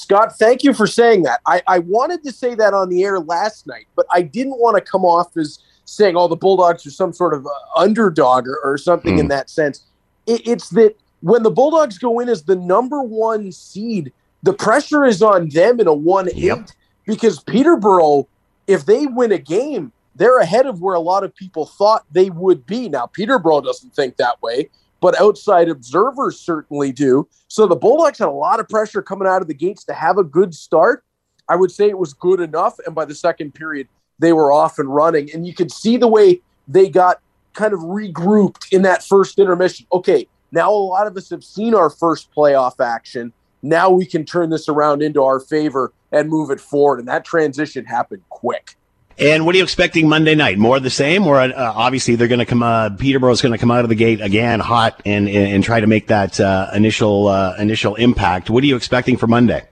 [0.00, 1.40] Scott, thank you for saying that.
[1.46, 4.76] I, I wanted to say that on the air last night, but I didn't want
[4.76, 8.58] to come off as saying, oh, the Bulldogs are some sort of uh, underdog or,
[8.64, 9.20] or something mm.
[9.20, 9.84] in that sense.
[10.26, 14.10] It, it's that when the Bulldogs go in as the number one seed,
[14.42, 16.60] the pressure is on them in a 1 yep.
[16.60, 18.26] 8 because Peterborough,
[18.66, 22.30] if they win a game, they're ahead of where a lot of people thought they
[22.30, 22.88] would be.
[22.88, 27.28] Now, Peterborough doesn't think that way but outside observers certainly do.
[27.48, 30.18] So the Bulldogs had a lot of pressure coming out of the gates to have
[30.18, 31.04] a good start.
[31.48, 32.78] I would say it was good enough.
[32.86, 35.32] And by the second period, they were off and running.
[35.32, 37.20] And you could see the way they got
[37.54, 39.86] kind of regrouped in that first intermission.
[39.92, 43.32] Okay, now a lot of us have seen our first playoff action.
[43.62, 47.00] Now we can turn this around into our favor and move it forward.
[47.00, 48.76] And that transition happened quick.
[49.20, 50.56] And what are you expecting Monday night?
[50.56, 52.62] More of the same, or uh, obviously they're going to come.
[52.62, 55.86] Uh, Peterborough's going to come out of the gate again hot and and try to
[55.86, 58.48] make that uh, initial uh, initial impact.
[58.48, 59.62] What are you expecting for Monday?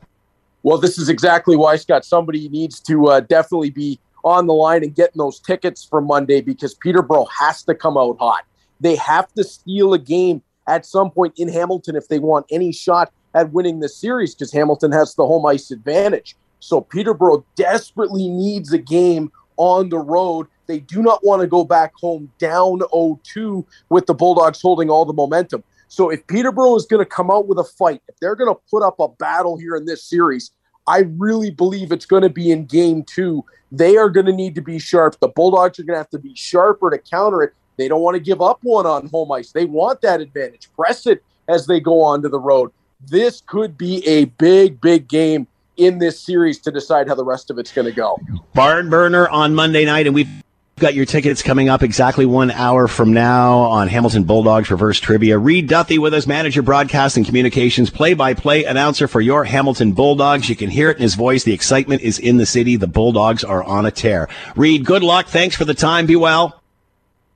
[0.63, 2.05] Well, this is exactly why Scott.
[2.05, 6.43] Somebody needs to uh, definitely be on the line and getting those tickets for Monday
[6.43, 8.45] because Peterborough has to come out hot.
[8.81, 12.71] They have to steal a game at some point in Hamilton if they want any
[12.71, 16.37] shot at winning the series because Hamilton has the home ice advantage.
[16.61, 20.47] So Peterborough desperately needs a game on the road.
[20.67, 25.05] They do not want to go back home down 0-2 with the Bulldogs holding all
[25.05, 25.63] the momentum.
[25.89, 28.61] So if Peterborough is going to come out with a fight, if they're going to
[28.71, 30.53] put up a battle here in this series,
[30.87, 33.45] I really believe it's going to be in game two.
[33.73, 35.19] They are going to need to be sharp.
[35.21, 37.53] The Bulldogs are going to have to be sharper to counter it.
[37.77, 39.53] They don't want to give up one on home ice.
[39.53, 40.69] They want that advantage.
[40.75, 42.73] Press it as they go onto the road.
[43.07, 45.47] This could be a big, big game
[45.79, 48.19] in this series to decide how the rest of it's going to go.
[48.53, 50.29] Barn burner on Monday night, and we've
[50.77, 55.37] got your tickets coming up exactly one hour from now on Hamilton Bulldogs Reverse Trivia.
[55.37, 60.49] Reed Duthie with us, manager, broadcast and communications, play-by-play announcer for your Hamilton Bulldogs.
[60.49, 61.43] You can hear it in his voice.
[61.43, 62.77] The excitement is in the city.
[62.77, 64.29] The Bulldogs are on a tear.
[64.55, 65.27] Reed, good luck.
[65.27, 66.07] Thanks for the time.
[66.07, 66.63] Be well.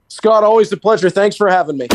[0.06, 1.10] Scott, always a pleasure.
[1.10, 1.88] Thanks for having me.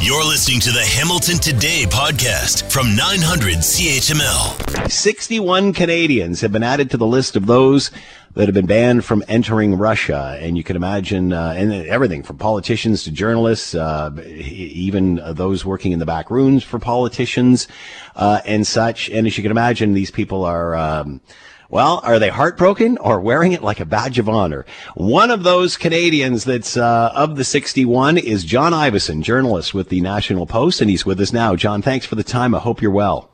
[0.00, 4.88] You're listening to the Hamilton Today podcast from 900 CHML.
[4.88, 7.90] 61 Canadians have been added to the list of those
[8.34, 10.38] that have been banned from entering Russia.
[10.40, 15.90] And you can imagine, uh, and everything from politicians to journalists, uh, even those working
[15.90, 17.66] in the back rooms for politicians,
[18.14, 19.10] uh, and such.
[19.10, 21.20] And as you can imagine, these people are, um,
[21.70, 24.64] well, are they heartbroken or wearing it like a badge of honor?
[24.94, 30.00] One of those Canadians that's uh, of the 61 is John Ivison, journalist with the
[30.00, 31.56] National Post, and he's with us now.
[31.56, 32.54] John, thanks for the time.
[32.54, 33.30] I hope you're well.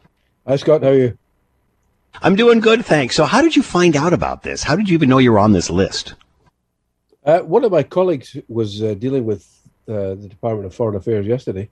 [0.46, 0.82] Hi, Scott.
[0.82, 1.18] How are you?
[2.22, 3.14] I'm doing good, thanks.
[3.14, 4.62] So, how did you find out about this?
[4.62, 6.14] How did you even know you were on this list?
[7.24, 9.46] Uh, one of my colleagues was uh, dealing with
[9.88, 11.70] uh, the Department of Foreign Affairs yesterday,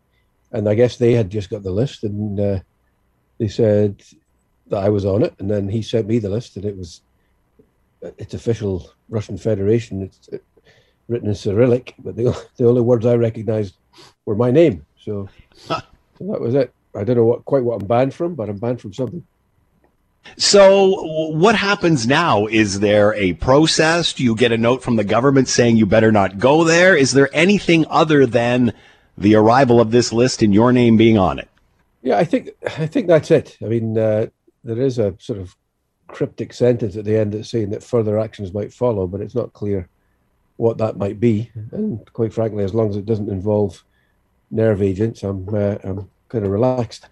[0.53, 2.61] and I guess they had just got the list, and uh,
[3.38, 4.03] they said
[4.73, 7.03] that I was on it, and then he sent me the list, and it was
[8.19, 10.03] it's official Russian Federation.
[10.03, 10.29] It's
[11.09, 12.25] written in Cyrillic, but the
[12.57, 13.77] the only words I recognized
[14.25, 14.85] were my name.
[14.99, 15.81] So, so
[16.21, 16.73] that was it.
[16.95, 19.25] I don't know what quite what I'm banned from, but I'm banned from something.
[20.37, 22.47] So, what happens now?
[22.47, 24.13] Is there a process?
[24.13, 26.97] Do you get a note from the government saying you better not go there?
[26.97, 28.73] Is there anything other than
[29.19, 31.49] the arrival of this list and your name being on it?
[32.03, 33.59] Yeah, I think I think that's it.
[33.61, 34.27] I mean, uh,
[34.64, 35.57] there is a sort of
[36.09, 39.53] cryptic sentence at the end that's saying that further actions might follow, but it's not
[39.53, 39.88] clear
[40.57, 41.51] what that might be.
[41.72, 43.83] And quite frankly, as long as it doesn't involve
[44.51, 47.07] nerve agents, I'm uh, I'm kind of relaxed.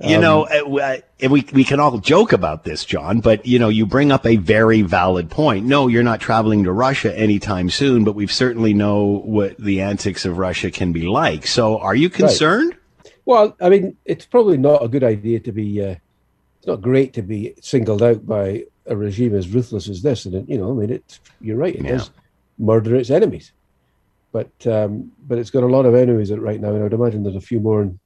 [0.00, 3.68] You um, know, uh, we we can all joke about this, John, but you know,
[3.68, 5.66] you bring up a very valid point.
[5.66, 10.24] No, you're not traveling to Russia anytime soon, but we certainly know what the antics
[10.24, 11.48] of Russia can be like.
[11.48, 12.76] So, are you concerned?
[13.04, 13.14] Right.
[13.24, 15.84] Well, I mean, it's probably not a good idea to be.
[15.84, 15.96] Uh,
[16.58, 20.34] it's not great to be singled out by a regime as ruthless as this, and
[20.34, 21.74] it, you know, I mean, it's you're right.
[21.74, 21.92] It yeah.
[21.92, 22.10] does
[22.58, 23.52] murder its enemies,
[24.32, 27.22] but um, but it's got a lot of enemies at right now, and I'd imagine
[27.22, 27.98] there's a few more in,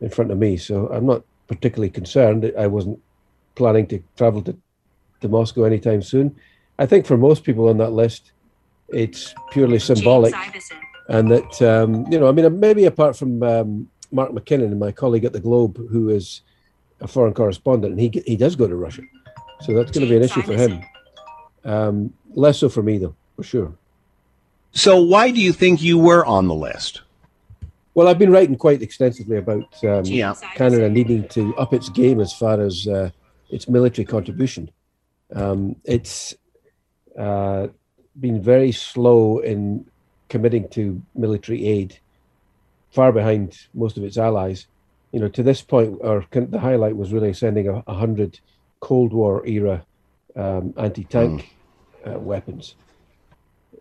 [0.00, 0.56] in front of me.
[0.56, 2.50] So I'm not particularly concerned.
[2.58, 3.00] I wasn't
[3.54, 4.56] planning to travel to,
[5.20, 6.36] to Moscow anytime soon.
[6.78, 8.32] I think for most people on that list,
[8.88, 10.34] it's purely symbolic,
[11.08, 14.92] and that um, you know, I mean, maybe apart from um, Mark MacKinnon and my
[14.92, 16.42] colleague at the Globe, who is
[17.04, 19.02] a foreign correspondent, and he he does go to Russia,
[19.60, 20.82] so that's going to be an issue for him.
[21.64, 23.72] Um, less so for me, though, for sure.
[24.72, 27.02] So, why do you think you were on the list?
[27.94, 30.34] Well, I've been writing quite extensively about um, yeah.
[30.56, 33.10] Canada needing to up its game as far as uh,
[33.50, 34.70] its military contribution.
[35.32, 36.34] Um, it's
[37.16, 37.68] uh,
[38.18, 39.86] been very slow in
[40.28, 41.98] committing to military aid,
[42.90, 44.66] far behind most of its allies.
[45.14, 48.40] You know, to this point, our the highlight was really sending a, a hundred
[48.80, 49.76] Cold War era
[50.34, 51.36] um, anti-tank
[52.04, 52.16] mm.
[52.16, 52.74] uh, weapons,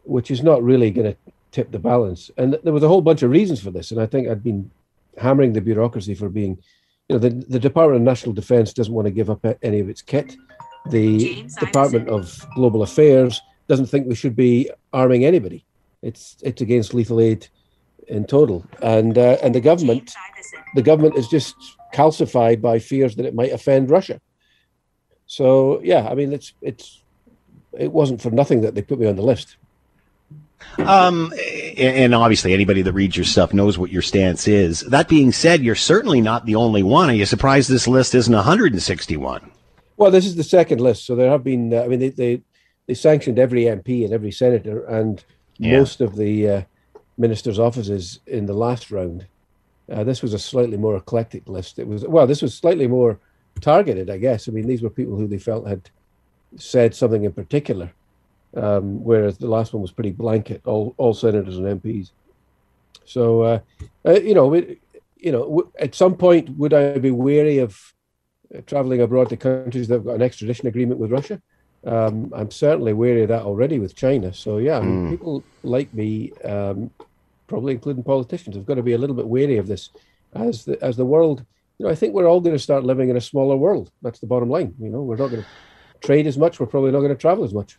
[0.03, 1.17] which is not really going to
[1.49, 2.29] tip the balance.
[2.37, 3.89] And there was a whole bunch of reasons for this.
[3.89, 4.69] And I think I'd been
[5.17, 6.53] hammering the bureaucracy for being,
[7.07, 9.89] you know, the, the Department of National Defense doesn't want to give up any of
[9.89, 10.35] its kit.
[10.91, 15.65] The James Department of Global Affairs doesn't think we should be arming anybody.
[16.03, 17.47] It's it's against lethal aid
[18.07, 18.65] in total.
[18.81, 20.13] And uh, and the government,
[20.75, 21.55] the government is just
[21.93, 24.19] calcified by fears that it might offend Russia.
[25.25, 27.03] So yeah, I mean it's it's
[27.77, 29.57] it wasn't for nothing that they put me on the list.
[30.77, 31.33] Um,
[31.77, 34.79] and obviously, anybody that reads your stuff knows what your stance is.
[34.81, 37.09] That being said, you're certainly not the only one.
[37.09, 39.51] Are you surprised this list isn't 161?
[39.97, 41.73] Well, this is the second list, so there have been.
[41.73, 42.41] Uh, I mean, they, they
[42.87, 45.23] they sanctioned every MP and every senator and
[45.57, 45.79] yeah.
[45.79, 46.61] most of the uh,
[47.17, 49.27] ministers' offices in the last round.
[49.91, 51.79] Uh, this was a slightly more eclectic list.
[51.79, 53.19] It was well, this was slightly more
[53.61, 54.47] targeted, I guess.
[54.47, 55.89] I mean, these were people who they felt had
[56.57, 57.91] said something in particular
[58.55, 62.11] um, whereas the last one was pretty blanket, all all senators and MPs.
[63.05, 63.59] So, uh,
[64.05, 67.79] uh, you know, you know, w- at some point, would I be wary of
[68.55, 71.41] uh, traveling abroad to countries that have got an extradition agreement with Russia?
[71.85, 74.33] Um, I'm certainly wary of that already with China.
[74.33, 75.09] So, yeah, I mean, mm.
[75.11, 76.89] people like me, um,
[77.47, 79.89] probably including politicians, have got to be a little bit wary of this
[80.33, 81.45] as the as the world.
[81.77, 83.91] You know, I think we're all going to start living in a smaller world.
[84.01, 84.73] That's the bottom line.
[84.79, 85.47] You know, we're not going to
[86.01, 86.59] trade as much.
[86.59, 87.77] We're probably not going to travel as much.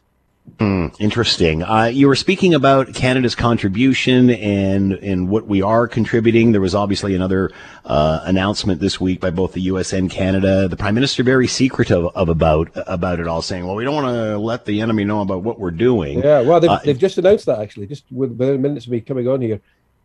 [0.58, 1.62] Mm, interesting.
[1.62, 6.52] Uh, you were speaking about Canada's contribution and and what we are contributing.
[6.52, 7.50] There was obviously another
[7.84, 9.92] uh, announcement this week by both the U.S.
[9.92, 10.68] and Canada.
[10.68, 14.14] The Prime Minister very secretive of about about it all, saying, "Well, we don't want
[14.14, 17.18] to let the enemy know about what we're doing." Yeah, well, they've, uh, they've just
[17.18, 19.60] announced that actually, just within minutes of me coming on here,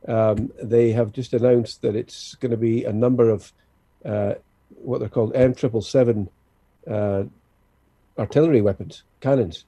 [0.07, 3.53] um, they have just announced that it's going to be a number of
[4.03, 4.33] uh,
[4.69, 6.29] what they're called M triple seven
[6.89, 7.25] uh,
[8.17, 9.65] artillery weapons, cannons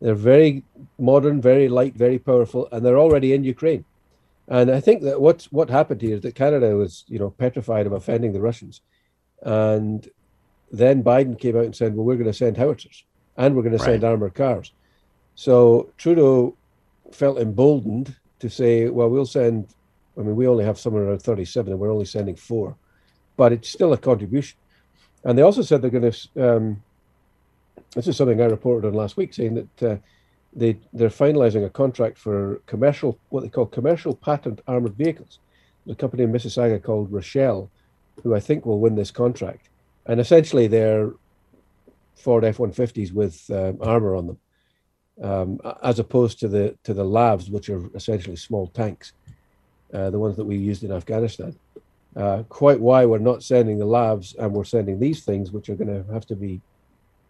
[0.00, 0.64] they're very
[0.98, 3.84] modern, very light, very powerful, and they're already in Ukraine.
[4.46, 7.86] And I think that what's what happened here is that Canada was, you know, petrified
[7.86, 8.80] of offending the Russians,
[9.42, 10.08] and
[10.72, 13.04] then Biden came out and said, "Well, we're going to send howitzers
[13.36, 14.72] and we're going to send armored cars."
[15.34, 16.56] So Trudeau
[17.12, 19.68] felt emboldened to say, "Well, we'll send."
[20.16, 22.76] I mean, we only have somewhere around 37, and we're only sending four,
[23.36, 24.58] but it's still a contribution.
[25.24, 26.82] And they also said they're going to um,
[27.94, 29.96] this is something I reported on last week, saying that uh,
[30.52, 35.38] they they're finalising a contract for commercial, what they call commercial patent armored vehicles.
[35.86, 37.70] The company in Mississauga called Roshel,
[38.22, 39.68] who I think will win this contract,
[40.06, 41.12] and essentially they're
[42.16, 44.38] Ford F-150s with um, armor on them,
[45.22, 49.12] um, as opposed to the to the LAVs, which are essentially small tanks,
[49.94, 51.56] uh, the ones that we used in Afghanistan.
[52.16, 55.76] Uh, quite why we're not sending the LAVs and we're sending these things, which are
[55.76, 56.60] going to have to be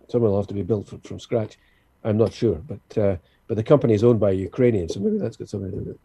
[0.09, 1.59] some will have to be built from, from scratch.
[2.05, 5.37] I'm not sure, but uh, but the company is owned by Ukrainians, so maybe that's
[5.37, 6.01] got something to do with it.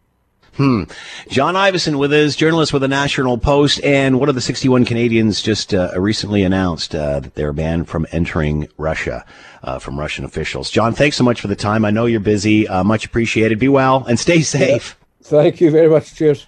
[0.56, 0.84] Hmm.
[1.30, 5.42] John Ivison with us, journalist with the National Post, and one of the 61 Canadians
[5.42, 9.26] just uh, recently announced uh, that they're banned from entering Russia
[9.64, 10.70] uh, from Russian officials.
[10.70, 11.86] John, thanks so much for the time.
[11.86, 12.68] I know you're busy.
[12.68, 13.58] Uh, much appreciated.
[13.58, 14.96] Be well and stay safe.
[15.00, 15.28] Yeah.
[15.28, 16.14] Thank you very much.
[16.14, 16.46] Cheers.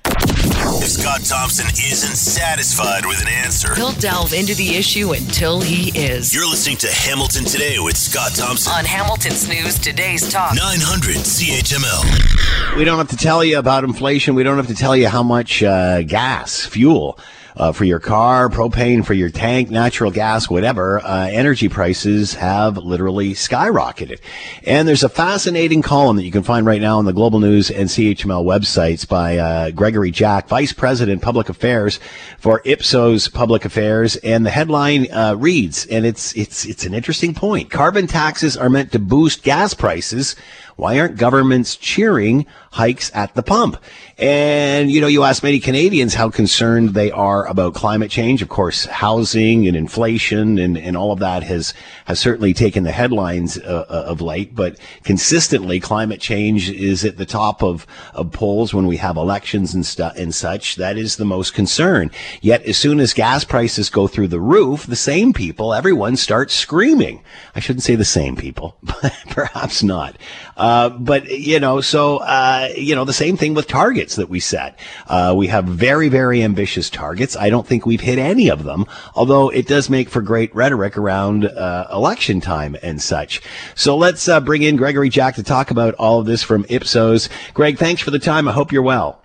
[1.15, 5.97] Scott Scott Thompson isn't satisfied with an answer, He'll delve into the issue until he
[5.97, 6.33] is.
[6.35, 8.73] you're listening to Hamilton Today with Scott Thompson.
[8.73, 10.55] On Hamilton's News Today's Talk.
[10.55, 12.75] 900 CHML.
[12.75, 14.35] We don't have to tell you about inflation.
[14.35, 17.17] We don't have to tell you how much uh, gas, fuel
[17.57, 20.99] uh, for your car, propane for your tank, natural gas, whatever.
[20.99, 24.19] Uh, energy prices have literally skyrocketed.
[24.63, 27.71] And there's a fascinating column that you can find right now on the Global News
[27.71, 31.99] and CHML websites by uh, Gregory Jack, Vice President Public Affairs
[32.39, 34.15] for Ipsos Public Affairs.
[34.17, 37.69] And the headline uh, reads, and it's it's it's an interesting point.
[37.69, 40.35] Carbon taxes are meant to boost gas prices.
[40.75, 43.77] Why aren't governments cheering hikes at the pump?
[44.17, 48.41] And, you know, you ask many Canadians how concerned they are about climate change.
[48.41, 51.73] Of course, housing and inflation and, and all of that has,
[52.05, 57.17] has certainly taken the headlines uh, uh, of late, but consistently climate change is at
[57.17, 60.75] the top of, of polls when we have elections and stuff and such.
[60.75, 62.11] That is the most concern.
[62.41, 66.53] Yet as soon as gas prices go through the roof, the same people, everyone starts
[66.53, 67.21] screaming.
[67.53, 70.17] I shouldn't say the same people, but perhaps not.
[70.57, 74.39] Uh, but you know, so uh, you know, the same thing with targets that we
[74.39, 74.77] set.
[75.07, 77.35] Uh, we have very, very ambitious targets.
[77.35, 78.85] I don't think we've hit any of them,
[79.15, 83.41] although it does make for great rhetoric around uh, election time and such.
[83.75, 87.29] So let's uh, bring in Gregory Jack to talk about all of this from Ipsos.
[87.53, 88.47] Greg, thanks for the time.
[88.47, 89.21] I hope you're well.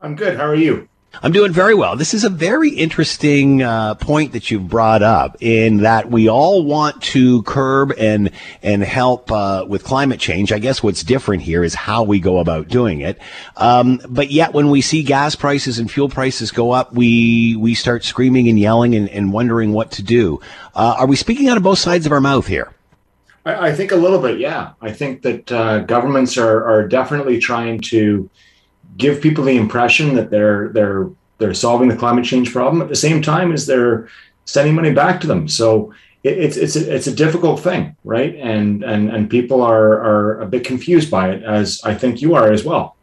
[0.00, 0.36] I'm good.
[0.36, 0.88] How are you?
[1.22, 1.96] I'm doing very well.
[1.96, 6.64] This is a very interesting uh, point that you've brought up in that we all
[6.64, 8.30] want to curb and
[8.62, 10.52] and help uh, with climate change.
[10.52, 13.18] I guess what's different here is how we go about doing it.
[13.56, 17.74] Um, but yet, when we see gas prices and fuel prices go up, we we
[17.74, 20.40] start screaming and yelling and, and wondering what to do.
[20.74, 22.72] Uh, are we speaking out of both sides of our mouth here?
[23.46, 24.72] I, I think a little bit, yeah.
[24.80, 28.28] I think that uh, governments are, are definitely trying to
[28.96, 32.96] give people the impression that they're they're they're solving the climate change problem at the
[32.96, 34.08] same time as they're
[34.44, 35.48] sending money back to them.
[35.48, 35.92] So
[36.22, 38.34] it, it's it's a, it's a difficult thing, right?
[38.36, 42.34] And and and people are are a bit confused by it, as I think you
[42.34, 42.96] are as well.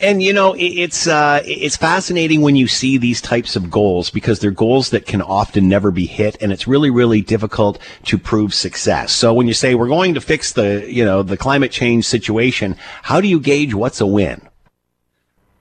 [0.00, 4.40] And you know, it's uh, it's fascinating when you see these types of goals because
[4.40, 8.54] they're goals that can often never be hit, and it's really, really difficult to prove
[8.54, 9.12] success.
[9.12, 12.76] So when you say we're going to fix the, you know, the climate change situation,
[13.02, 14.40] how do you gauge what's a win?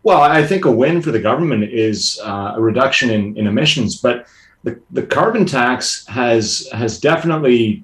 [0.06, 4.00] Well, I think a win for the government is uh, a reduction in, in emissions,
[4.00, 4.28] but
[4.64, 7.84] the, the carbon tax has has definitely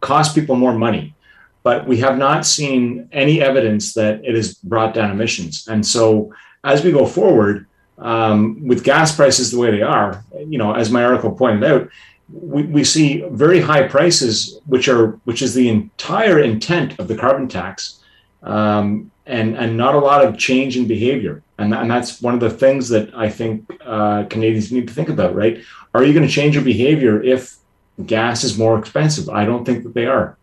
[0.00, 1.14] cost people more money,
[1.62, 5.68] but we have not seen any evidence that it has brought down emissions.
[5.68, 6.34] And so,
[6.64, 7.68] as we go forward,
[7.98, 11.88] um, with gas prices the way they are, you know, as my article pointed out,
[12.28, 17.16] we, we see very high prices, which are which is the entire intent of the
[17.16, 18.00] carbon tax,
[18.46, 21.42] um, and and not a lot of change in behavior.
[21.58, 25.08] And, and that's one of the things that I think uh, Canadians need to think
[25.08, 25.34] about.
[25.34, 25.62] Right?
[25.94, 27.56] Are you going to change your behavior if
[28.04, 29.28] gas is more expensive?
[29.28, 30.35] I don't think that they are.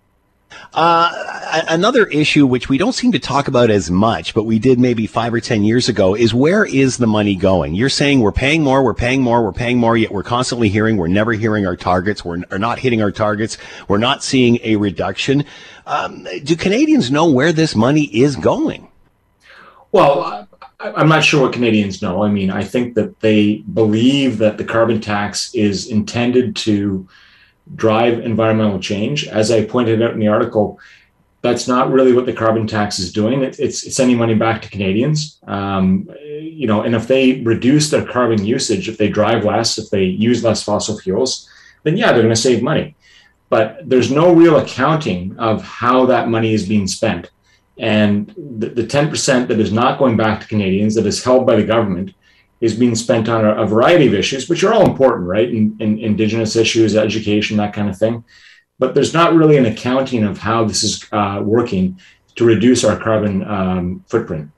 [0.73, 4.79] Uh, another issue which we don't seem to talk about as much, but we did
[4.79, 7.75] maybe five or ten years ago, is where is the money going?
[7.75, 10.97] You're saying we're paying more, we're paying more, we're paying more, yet we're constantly hearing
[10.97, 14.75] we're never hearing our targets, we're are not hitting our targets, we're not seeing a
[14.77, 15.45] reduction.
[15.85, 18.87] Um, do Canadians know where this money is going?
[19.91, 20.47] Well,
[20.79, 22.23] I'm not sure what Canadians know.
[22.23, 27.07] I mean, I think that they believe that the carbon tax is intended to
[27.75, 29.27] drive environmental change.
[29.27, 30.79] As I pointed out in the article,
[31.41, 33.43] that's not really what the carbon tax is doing.
[33.43, 35.39] It, it's, it's sending money back to Canadians.
[35.45, 39.89] Um, you know, and if they reduce their carbon usage, if they drive less, if
[39.89, 41.49] they use less fossil fuels,
[41.83, 42.95] then yeah, they're going to save money.
[43.49, 47.29] But there's no real accounting of how that money is being spent.
[47.77, 51.55] And the, the 10% that is not going back to Canadians, that is held by
[51.55, 52.13] the government,
[52.63, 55.49] is being spent on a, a variety of issues, which are all important, right?
[55.49, 58.23] In, in Indigenous issues, education, that kind of thing.
[58.79, 61.99] But there's not really an accounting of how this is uh, working
[62.35, 64.49] to reduce our carbon um, footprint.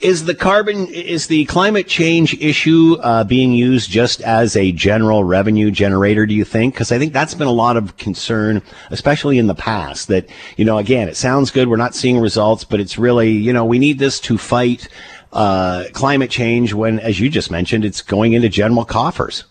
[0.00, 5.22] Is the carbon, is the climate change issue uh, being used just as a general
[5.24, 6.74] revenue generator, do you think?
[6.74, 10.26] Because I think that's been a lot of concern, especially in the past, that,
[10.56, 13.64] you know, again, it sounds good, we're not seeing results, but it's really, you know,
[13.64, 14.88] we need this to fight
[15.34, 19.44] uh, climate change when, as you just mentioned, it's going into general coffers.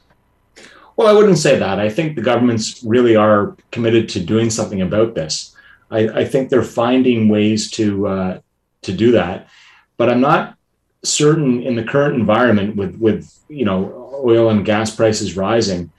[0.96, 1.80] Well, I wouldn't say that.
[1.80, 5.56] I think the governments really are committed to doing something about this.
[5.92, 8.40] I, I think they're finding ways to uh,
[8.84, 9.50] to do that,
[9.98, 10.58] but I'm not
[11.04, 15.92] certain in the current environment with with you know oil and gas prices rising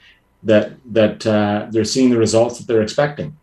[0.44, 3.36] that that uh, they're seeing the results that they're expecting.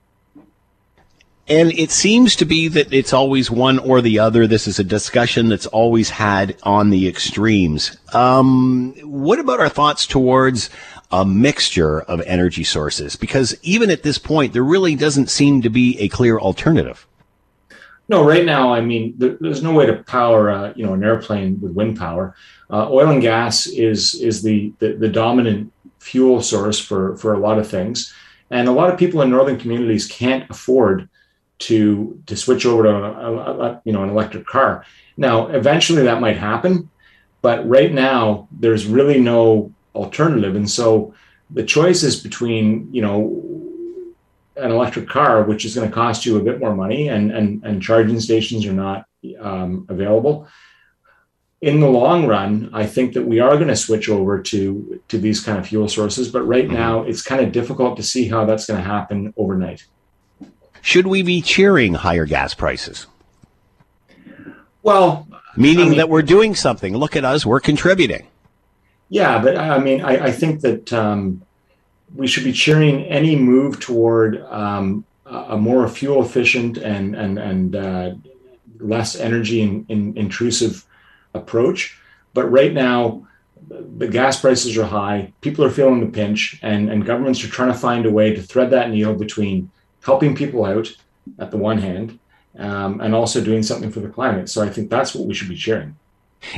[1.52, 4.48] And it seems to be that it's always one or the other.
[4.48, 7.98] This is a discussion that's always had on the extremes.
[8.14, 10.70] Um, what about our thoughts towards
[11.12, 13.18] a mixture of energy sources?
[13.18, 17.06] Because even at this point, there really doesn't seem to be a clear alternative.
[18.08, 21.04] No, right now, I mean, there, there's no way to power, uh, you know, an
[21.04, 22.34] airplane with wind power.
[22.70, 27.40] Uh, oil and gas is is the, the, the dominant fuel source for for a
[27.40, 28.14] lot of things,
[28.50, 31.10] and a lot of people in northern communities can't afford
[31.62, 34.86] to to switch over to a, a, a, you know an electric car.
[35.18, 36.90] Now, eventually, that might happen,
[37.42, 41.14] but right now, there's really no alternative, and so
[41.50, 43.22] the choice is between you know
[44.58, 47.64] an electric car, which is going to cost you a bit more money, and and
[47.64, 49.06] and charging stations are not
[49.40, 50.48] um, available.
[51.62, 55.18] In the long run, I think that we are going to switch over to to
[55.20, 56.74] these kind of fuel sources, but right mm-hmm.
[56.74, 59.86] now it's kind of difficult to see how that's going to happen overnight.
[60.82, 63.08] Should we be cheering higher gas prices?
[64.84, 66.96] Well, meaning I mean, that we're doing something.
[66.98, 68.28] Look at us, we're contributing.
[69.10, 71.42] Yeah, but I mean, I, I think that um,
[72.16, 77.76] we should be cheering any move toward um, a more fuel efficient and and and
[77.76, 78.12] uh,
[78.80, 80.86] less energy in, in, intrusive
[81.34, 81.98] approach.
[82.34, 83.28] But right now,
[83.70, 85.34] the gas prices are high.
[85.42, 88.42] People are feeling the pinch, and and governments are trying to find a way to
[88.42, 89.70] thread that needle between
[90.04, 90.96] helping people out
[91.40, 92.20] at the one hand
[92.58, 94.50] um, and also doing something for the climate.
[94.50, 95.96] So I think that's what we should be cheering.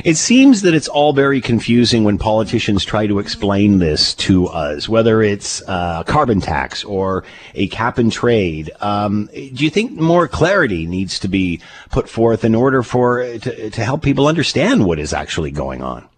[0.02, 4.88] It seems that it's all very confusing when politicians try to explain this to us,
[4.88, 7.22] whether it's uh, a carbon tax or
[7.54, 8.70] a cap and trade.
[8.80, 13.70] Um, do you think more clarity needs to be put forth in order for to,
[13.70, 16.08] to help people understand what is actually going on?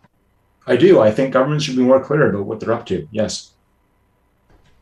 [0.66, 1.01] I do.
[1.01, 3.09] I think governments should be more clear about what they're up to.
[3.11, 3.53] Yes.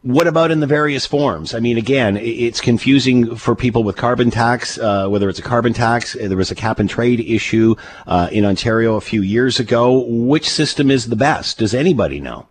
[0.05, 1.55] What about in the various forms?
[1.55, 5.73] I mean, again, it's confusing for people with carbon tax, uh, whether it's a carbon
[5.73, 7.75] tax, uh, there was a cap and trade issue
[8.07, 10.05] uh, in Ontario a few years ago.
[10.07, 11.57] Which system is the best?
[11.57, 12.47] Does anybody know?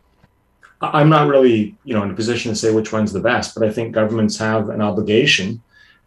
[0.82, 3.64] I'm not really, you know, in a position to say which one's the best, but
[3.64, 5.62] I think governments have an obligation.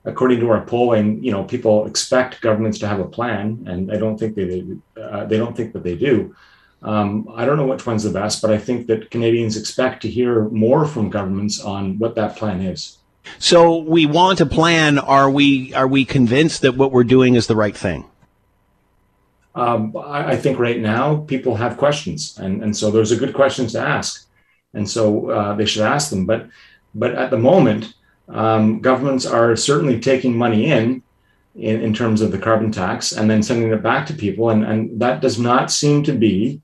[0.05, 3.99] According to our polling, you know, people expect governments to have a plan, and I
[3.99, 4.67] don't think they
[5.01, 6.35] uh, they don't think that they do.
[6.87, 10.09] Um, I don't know which one's the best, but I think that Canadians expect to
[10.09, 12.99] hear more from governments on what that plan is.
[13.41, 15.01] So we want a plan.
[15.01, 18.05] Are we are we convinced that what we're doing is the right thing?
[19.57, 23.35] Um, I, I, think right now people have questions, and and so those are good
[23.35, 24.29] questions to ask,
[24.73, 26.25] and so uh, they should ask them.
[26.25, 26.49] But
[26.95, 27.95] but at the moment,
[28.29, 31.03] um, governments are certainly taking money in,
[31.57, 34.63] in in terms of the carbon tax and then sending it back to people, and
[34.65, 36.61] and that does not seem to be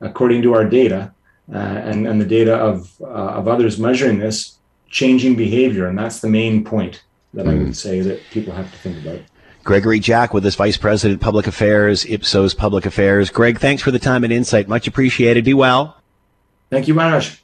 [0.00, 1.12] according to our data
[1.52, 5.86] uh, and, and the data of, uh, of others measuring this, changing behavior.
[5.86, 7.02] And that's the main point
[7.34, 7.50] that mm.
[7.50, 7.72] I would hmm.
[7.72, 9.20] say that people have to think about.
[9.62, 13.30] Gregory Jack with us, Vice President Public Affairs, Ipsos Public Affairs.
[13.30, 14.68] Greg, thanks for the time and insight.
[14.68, 15.44] Much appreciated.
[15.44, 15.96] Be well.
[16.70, 17.40] Thank you, Manoj.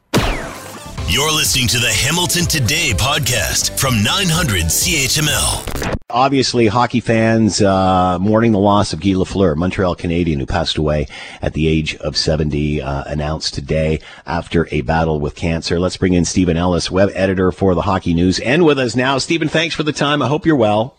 [1.08, 5.98] You're listening to the Hamilton Today podcast from 900 CHML.
[6.08, 11.06] Obviously, hockey fans uh, mourning the loss of Guy Lafleur, Montreal Canadien, who passed away
[11.42, 15.78] at the age of 70, uh, announced today after a battle with cancer.
[15.78, 19.18] Let's bring in Stephen Ellis, web editor for the Hockey News, and with us now.
[19.18, 20.22] Stephen, thanks for the time.
[20.22, 20.96] I hope you're well.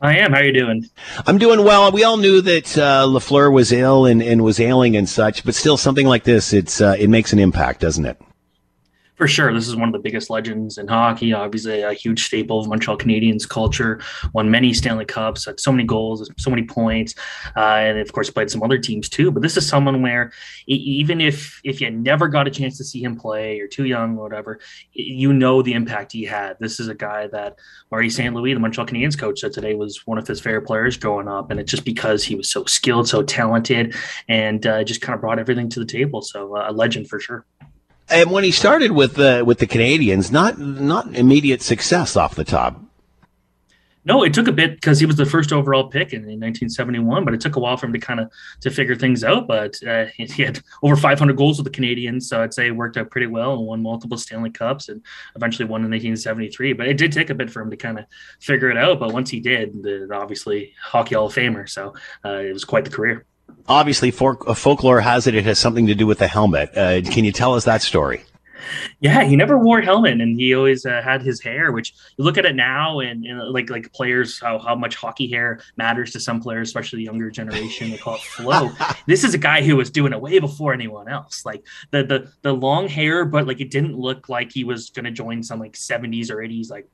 [0.00, 0.32] I am.
[0.32, 0.86] How are you doing?
[1.26, 1.90] I'm doing well.
[1.92, 5.54] We all knew that uh, Lafleur was ill and, and was ailing and such, but
[5.54, 8.20] still, something like this, it's uh, it makes an impact, doesn't it?
[9.18, 11.32] For sure, this is one of the biggest legends in hockey.
[11.32, 14.00] Obviously, a huge staple of Montreal Canadiens culture.
[14.32, 17.16] Won many Stanley Cups, had so many goals, so many points,
[17.56, 19.32] uh, and of course played some other teams too.
[19.32, 20.32] But this is someone where
[20.68, 24.16] even if if you never got a chance to see him play, you're too young,
[24.16, 24.60] or whatever,
[24.92, 26.56] you know the impact he had.
[26.60, 27.58] This is a guy that
[27.90, 28.32] Marty St.
[28.32, 31.50] Louis, the Montreal Canadiens coach, said today was one of his favorite players growing up,
[31.50, 33.96] and it's just because he was so skilled, so talented,
[34.28, 36.22] and uh, just kind of brought everything to the table.
[36.22, 37.44] So uh, a legend for sure.
[38.10, 42.44] And when he started with the with the Canadiens, not not immediate success off the
[42.44, 42.80] top.
[44.08, 47.26] No, it took a bit because he was the first overall pick in, in, 1971,
[47.26, 48.32] but it took a while for him to kind of
[48.62, 49.46] to figure things out.
[49.46, 52.96] But uh, he had over 500 goals with the Canadiens, so I'd say it worked
[52.96, 55.04] out pretty well and won multiple Stanley Cups and
[55.36, 56.72] eventually won in 1973.
[56.72, 58.06] But it did take a bit for him to kind of
[58.40, 58.98] figure it out.
[58.98, 61.92] But once he did, the, obviously Hockey Hall of Famer, so
[62.24, 63.26] uh, it was quite the career
[63.66, 66.76] obviously for, uh, folklore has it it has something to do with the helmet.
[66.76, 68.22] Uh, can you tell us that story?
[69.00, 71.72] Yeah, he never wore a helmet, and he always uh, had his hair.
[71.72, 75.28] Which you look at it now, and, and, like like players, how how much hockey
[75.28, 77.90] hair matters to some players, especially the younger generation.
[77.90, 78.70] They call it flow.
[79.06, 81.44] this is a guy who was doing it way before anyone else.
[81.44, 85.04] Like the the the long hair, but like it didn't look like he was going
[85.04, 86.88] to join some like seventies or eighties like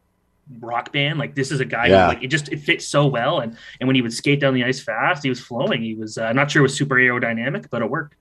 [0.60, 1.18] rock band.
[1.18, 2.06] Like this is a guy Yeah.
[2.06, 3.40] who like it just it fits so well.
[3.40, 5.82] And and when he would skate down the ice fast, he was flowing.
[5.82, 8.14] He was uh, I'm not sure it was super aerodynamic, but it worked.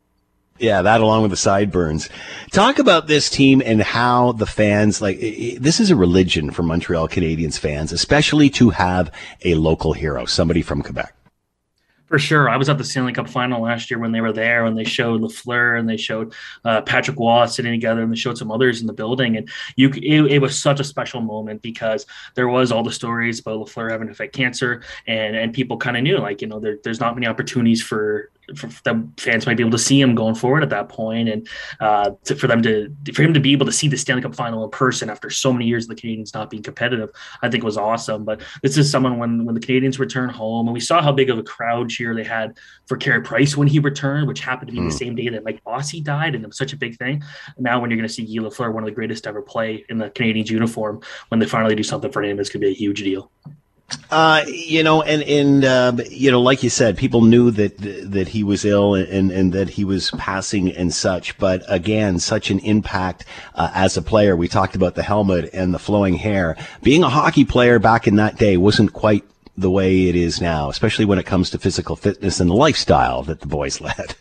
[0.59, 2.09] Yeah, that along with the sideburns.
[2.51, 6.51] Talk about this team and how the fans like i- i- this is a religion
[6.51, 9.11] for Montreal Canadiens fans, especially to have
[9.43, 11.13] a local hero, somebody from Quebec.
[12.13, 12.47] For sure.
[12.47, 14.83] I was at the Stanley Cup final last year when they were there and they
[14.83, 16.31] showed Lafleur and they showed
[16.63, 19.35] uh, Patrick Waugh sitting together and they showed some others in the building.
[19.35, 22.05] And you, it, it was such a special moment because
[22.35, 25.97] there was all the stories about Lafleur having to fight cancer and, and people kind
[25.97, 29.57] of knew like, you know, there, there's not many opportunities for, for them fans might
[29.57, 31.47] be able to see him going forward at that point and
[31.79, 34.35] uh, to, for them to for him to be able to see the Stanley Cup
[34.35, 37.09] final in person after so many years of the Canadiens not being competitive,
[37.41, 38.25] I think was awesome.
[38.25, 41.29] But this is someone when when the Canadiens return home and we saw how big
[41.29, 44.73] of a crowd cheer they had for Carey Price when he returned, which happened to
[44.73, 44.91] be Mm.
[44.91, 47.23] the same day that Mike Bossy died, and it was such a big thing.
[47.57, 49.97] Now when you're going to see Guy Lafleur, one of the greatest ever play in
[49.97, 52.75] the Canadiens uniform, when they finally do something for him, it's going to be a
[52.75, 53.31] huge deal.
[54.09, 58.27] Uh, you know, and and uh, you know, like you said, people knew that that
[58.27, 61.37] he was ill and and that he was passing and such.
[61.37, 63.25] But again, such an impact
[63.55, 64.35] uh, as a player.
[64.35, 66.57] We talked about the helmet and the flowing hair.
[66.81, 69.23] Being a hockey player back in that day wasn't quite
[69.57, 73.23] the way it is now, especially when it comes to physical fitness and the lifestyle
[73.23, 74.15] that the boys led.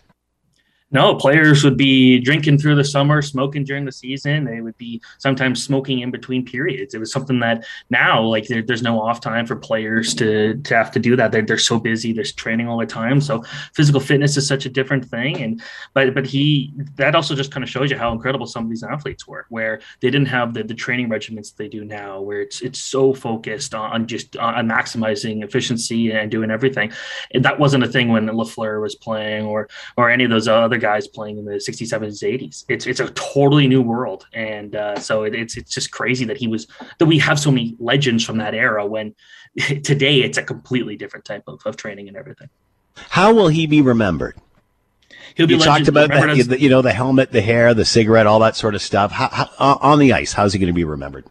[0.93, 4.45] No, players would be drinking through the summer, smoking during the season.
[4.45, 6.95] They would be sometimes smoking in between periods.
[6.95, 10.77] It was something that now, like, there, there's no off time for players to to
[10.77, 11.33] have to do that.
[11.33, 12.13] They're, they're so busy.
[12.13, 13.21] They're training all the time.
[13.21, 13.43] So
[13.75, 15.43] physical fitness is such a different thing.
[15.43, 15.63] And
[15.95, 18.83] but but he that also just kind of shows you how incredible some of these
[18.83, 22.61] athletes were, where they didn't have the, the training regimens they do now, where it's
[22.61, 26.93] it's so focused on, on just on maximizing efficiency and doing everything.
[27.33, 30.82] And that wasn't a thing when Lafleur was playing or or any of those other
[30.83, 32.65] guys playing in the 60s, 70s, 80s.
[32.69, 36.37] It's it's a totally new world, and uh, so it, it's it's just crazy that
[36.37, 36.67] he was
[36.99, 38.85] that we have so many legends from that era.
[38.85, 39.15] When
[39.83, 42.51] today it's a completely different type of, of training and everything.
[42.97, 44.37] How will he be remembered?
[45.35, 48.41] He'll be you talked about as- you know the helmet, the hair, the cigarette, all
[48.41, 49.13] that sort of stuff.
[49.13, 51.25] How, how, on the ice, how's he going to be remembered?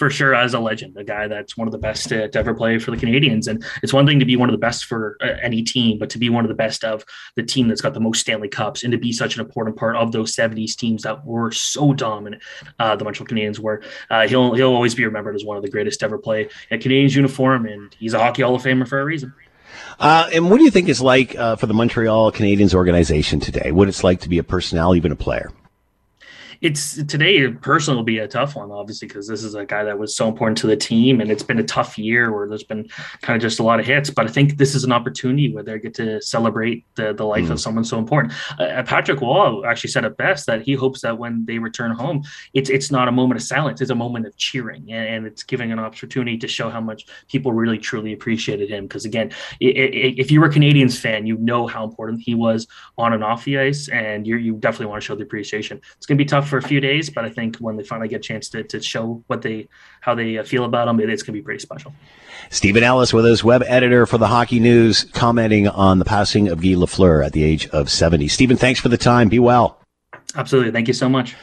[0.00, 2.54] For sure as a legend, a guy that's one of the best to, to ever
[2.54, 3.46] play for the Canadiens.
[3.46, 6.08] And it's one thing to be one of the best for uh, any team, but
[6.08, 7.04] to be one of the best of
[7.36, 9.96] the team that's got the most Stanley Cups and to be such an important part
[9.96, 12.42] of those 70s teams that were so dominant,
[12.78, 13.82] uh, the Montreal Canadiens were.
[14.08, 16.78] Uh, he'll he'll always be remembered as one of the greatest to ever play a
[16.78, 19.34] Canadiens uniform, and he's a Hockey Hall of Famer for a reason.
[19.98, 23.70] Uh, and what do you think it's like uh, for the Montreal Canadiens organization today?
[23.70, 25.52] What it's like to be a personnel, even a player?
[26.60, 29.98] It's today personally will be a tough one, obviously, because this is a guy that
[29.98, 32.88] was so important to the team, and it's been a tough year where there's been
[33.22, 34.10] kind of just a lot of hits.
[34.10, 37.46] But I think this is an opportunity where they get to celebrate the the life
[37.46, 37.52] Mm.
[37.52, 38.34] of someone so important.
[38.58, 42.22] Uh, Patrick Wall actually said it best that he hopes that when they return home,
[42.52, 45.42] it's it's not a moment of silence; it's a moment of cheering, and, and it's
[45.42, 48.86] giving an opportunity to show how much people really truly appreciated him.
[48.86, 49.30] Because again,
[49.62, 52.66] i i if you were a Canadiens fan, you know how important he was
[52.98, 55.80] on and off the ice, and you you definitely want to show the appreciation.
[55.96, 58.08] It's going to be tough for a few days, but I think when they finally
[58.08, 59.68] get a chance to, to show what they
[60.00, 61.94] how they uh, feel about him, it, it's going to be pretty special.
[62.50, 66.60] Stephen Ellis with us, web editor for the Hockey News, commenting on the passing of
[66.60, 68.28] Guy Lafleur at the age of 70.
[68.28, 69.28] Stephen, thanks for the time.
[69.28, 69.80] Be well.
[70.34, 71.36] Absolutely, thank you so much.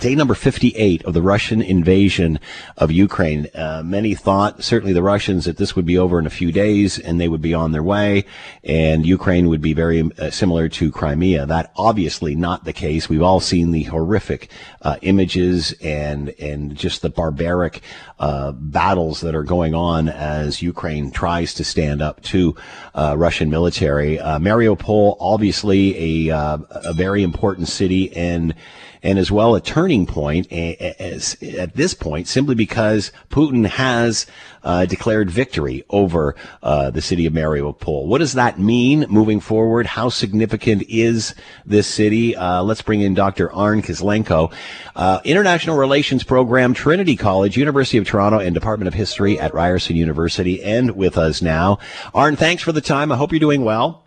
[0.00, 2.38] Day number 58 of the Russian invasion
[2.76, 3.48] of Ukraine.
[3.52, 7.00] Uh, many thought, certainly the Russians, that this would be over in a few days
[7.00, 8.24] and they would be on their way
[8.62, 11.46] and Ukraine would be very uh, similar to Crimea.
[11.46, 13.08] That obviously not the case.
[13.08, 17.82] We've all seen the horrific uh, images and, and just the barbaric
[18.20, 22.54] uh, battles that are going on as Ukraine tries to stand up to
[22.94, 24.20] uh, Russian military.
[24.20, 26.34] Uh, Mariupol, obviously a,
[26.70, 28.54] a very important city and
[29.02, 34.26] and as well a turning point as, at this point simply because Putin has
[34.62, 38.06] uh, declared victory over uh, the city of Mariupol.
[38.06, 39.86] What does that mean moving forward?
[39.86, 41.34] How significant is
[41.64, 42.36] this city?
[42.36, 43.52] Uh, let's bring in Dr.
[43.52, 44.52] Arn Kislenko,
[44.96, 49.96] uh, International Relations Program, Trinity College, University of Toronto, and Department of History at Ryerson
[49.96, 51.78] University, and with us now.
[52.14, 53.12] Arn, thanks for the time.
[53.12, 54.04] I hope you're doing well.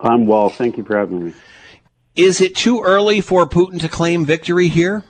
[0.00, 0.50] I'm well.
[0.50, 1.34] Thank you for having me.
[2.16, 5.02] Is it too early for Putin to claim victory here,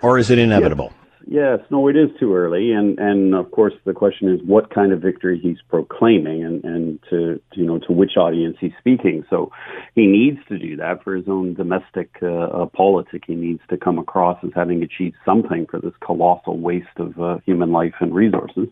[0.00, 0.90] or is it inevitable?
[1.28, 4.92] Yes, no, it is too early, and and of course the question is what kind
[4.92, 9.24] of victory he's proclaiming, and and to you know to which audience he's speaking.
[9.28, 9.50] So
[9.96, 13.24] he needs to do that for his own domestic uh, uh, politic.
[13.26, 17.38] He needs to come across as having achieved something for this colossal waste of uh,
[17.44, 18.68] human life and resources.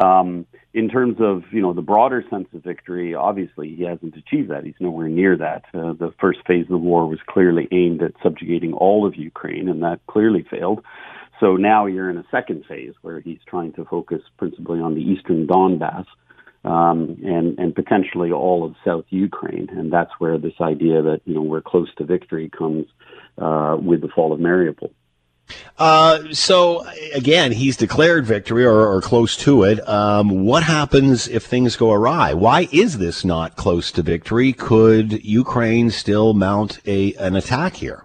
[0.00, 4.50] Um, in terms of you know the broader sense of victory, obviously he hasn't achieved
[4.50, 4.62] that.
[4.64, 5.64] He's nowhere near that.
[5.74, 9.68] Uh, the first phase of the war was clearly aimed at subjugating all of Ukraine,
[9.68, 10.84] and that clearly failed.
[11.40, 15.00] So now you're in a second phase where he's trying to focus principally on the
[15.00, 16.04] eastern Donbass
[16.64, 21.34] um, and and potentially all of South Ukraine, and that's where this idea that you
[21.34, 22.86] know we're close to victory comes
[23.38, 24.90] uh, with the fall of Mariupol.
[25.78, 29.86] Uh, so again, he's declared victory or, or close to it.
[29.88, 32.34] Um, what happens if things go awry?
[32.34, 34.52] Why is this not close to victory?
[34.52, 38.04] Could Ukraine still mount a an attack here?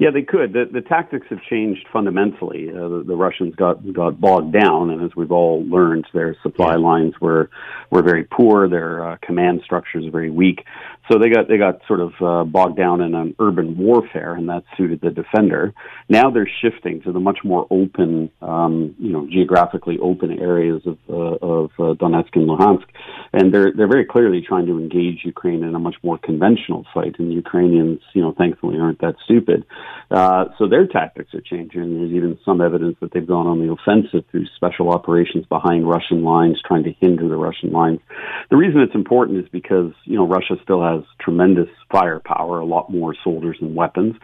[0.00, 0.54] Yeah, they could.
[0.54, 2.70] The, the tactics have changed fundamentally.
[2.70, 6.76] Uh, the, the Russians got got bogged down, and as we've all learned, their supply
[6.76, 7.50] lines were
[7.90, 8.66] were very poor.
[8.66, 10.64] Their uh, command structures very weak.
[11.10, 14.48] So they got they got sort of uh, bogged down in an urban warfare, and
[14.48, 15.74] that suited the defender.
[16.08, 20.98] Now they're shifting to the much more open, um, you know, geographically open areas of
[21.08, 22.86] uh, of uh, Donetsk and Luhansk,
[23.32, 27.18] and they're they're very clearly trying to engage Ukraine in a much more conventional fight.
[27.18, 29.66] And the Ukrainians, you know, thankfully aren't that stupid.
[30.12, 31.98] Uh, so their tactics are changing.
[31.98, 36.22] There's even some evidence that they've gone on the offensive through special operations behind Russian
[36.22, 37.98] lines, trying to hinder the Russian lines.
[38.50, 42.90] The reason it's important is because you know Russia still has tremendous firepower, a lot
[42.90, 44.14] more soldiers and weapons.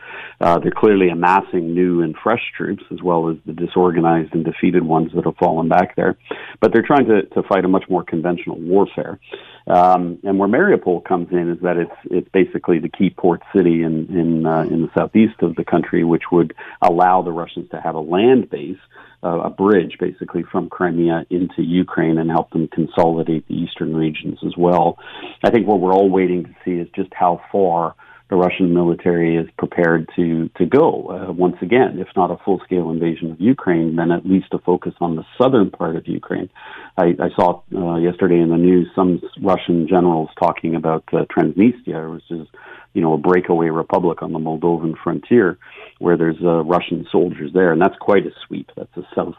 [0.41, 4.83] Uh, they're clearly amassing new and fresh troops, as well as the disorganized and defeated
[4.83, 6.17] ones that have fallen back there.
[6.61, 9.19] But they're trying to, to fight a much more conventional warfare.
[9.67, 13.83] Um, and where Mariupol comes in is that it's it's basically the key port city
[13.83, 17.81] in in uh, in the southeast of the country, which would allow the Russians to
[17.81, 18.79] have a land base,
[19.27, 24.57] a bridge basically from Crimea into Ukraine, and help them consolidate the eastern regions as
[24.57, 24.99] well.
[25.45, 27.95] I think what we're all waiting to see is just how far
[28.29, 31.09] the Russian military is prepared to to go.
[31.09, 34.59] Uh, once again, if not a full scale invasion of Ukraine, then at least a
[34.59, 36.51] focus on the southern part of Ukraine.
[36.99, 42.13] I, I saw uh, yesterday in the news some Russian generals talking about uh, Transnistria,
[42.13, 42.49] which is
[42.95, 45.59] you know a breakaway republic on the Moldovan frontier,
[45.99, 48.71] where there's uh, Russian soldiers there, and that's quite a sweep.
[48.77, 49.35] That's a south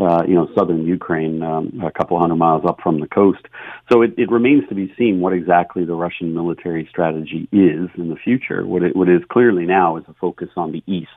[0.00, 3.44] uh, you know, southern Ukraine, um, a couple hundred miles up from the coast.
[3.90, 8.08] So it, it remains to be seen what exactly the Russian military strategy is in
[8.08, 8.64] the future.
[8.64, 11.08] What it, what is clearly now is a focus on the east,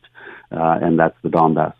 [0.51, 1.73] uh, and that's the Donbass.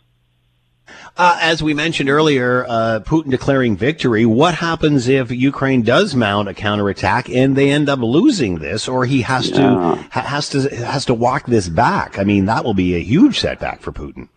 [1.18, 4.26] Uh, as we mentioned earlier, uh, Putin declaring victory.
[4.26, 9.06] What happens if Ukraine does mount a counterattack and they end up losing this, or
[9.06, 9.58] he has Yeah.
[9.58, 12.18] to ha- has to has to walk this back?
[12.18, 14.30] I mean, that will be a huge setback for Putin.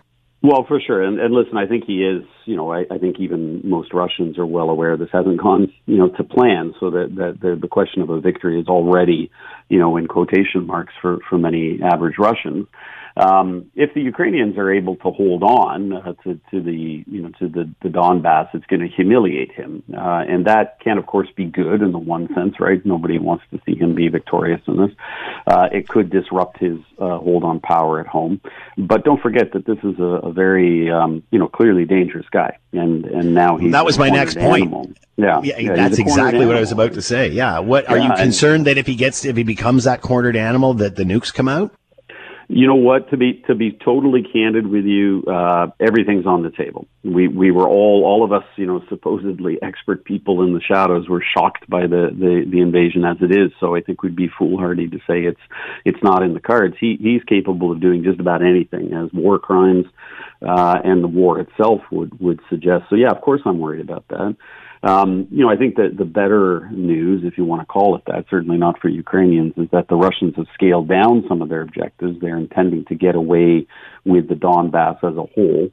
[0.42, 1.02] Well, for sure.
[1.02, 4.36] And, and listen, I think he is, you know, I, I think even most Russians
[4.36, 6.74] are well aware this hasn't gone, you know, to plan.
[6.80, 9.30] So that, that the, the question of a victory is already,
[9.70, 12.66] you know, in quotation marks for, for many average Russians.
[13.16, 17.30] Um, if the Ukrainians are able to hold on uh, to, to the, you know,
[17.38, 19.84] to the, the Donbass, it's going to humiliate him.
[19.96, 22.84] Uh, and that can, of course, be good in the one sense, right?
[22.84, 24.90] Nobody wants to see him be victorious in this.
[25.46, 28.40] Uh, it could disrupt his uh, hold on power at home.
[28.76, 32.58] But don't forget that this is a, a very, um, you know, clearly dangerous guy.
[32.72, 34.62] And, and now he's That was my next point.
[34.62, 34.90] animal.
[35.16, 37.28] Yeah, Yeah, yeah, that's he's a cornered exactly what I was about to say.
[37.28, 37.60] Yeah.
[37.60, 40.74] What are you and- concerned that if he gets if he becomes that cornered animal
[40.74, 41.72] that the nukes come out?
[42.48, 43.10] You know what?
[43.10, 46.86] To be to be totally candid with you, uh, everything's on the table.
[47.02, 51.08] We we were all all of us, you know, supposedly expert people in the shadows,
[51.08, 53.50] were shocked by the the, the invasion as it is.
[53.60, 55.40] So I think we'd be foolhardy to say it's
[55.84, 56.76] it's not in the cards.
[56.78, 59.86] He he's capable of doing just about anything, as war crimes
[60.42, 62.84] uh, and the war itself would would suggest.
[62.90, 64.36] So yeah, of course I'm worried about that.
[64.84, 68.02] Um, you know, I think that the better news, if you want to call it
[68.06, 71.62] that, certainly not for Ukrainians, is that the Russians have scaled down some of their
[71.62, 72.20] objectives.
[72.20, 73.66] They're intending to get away
[74.04, 75.70] with the Donbass as a whole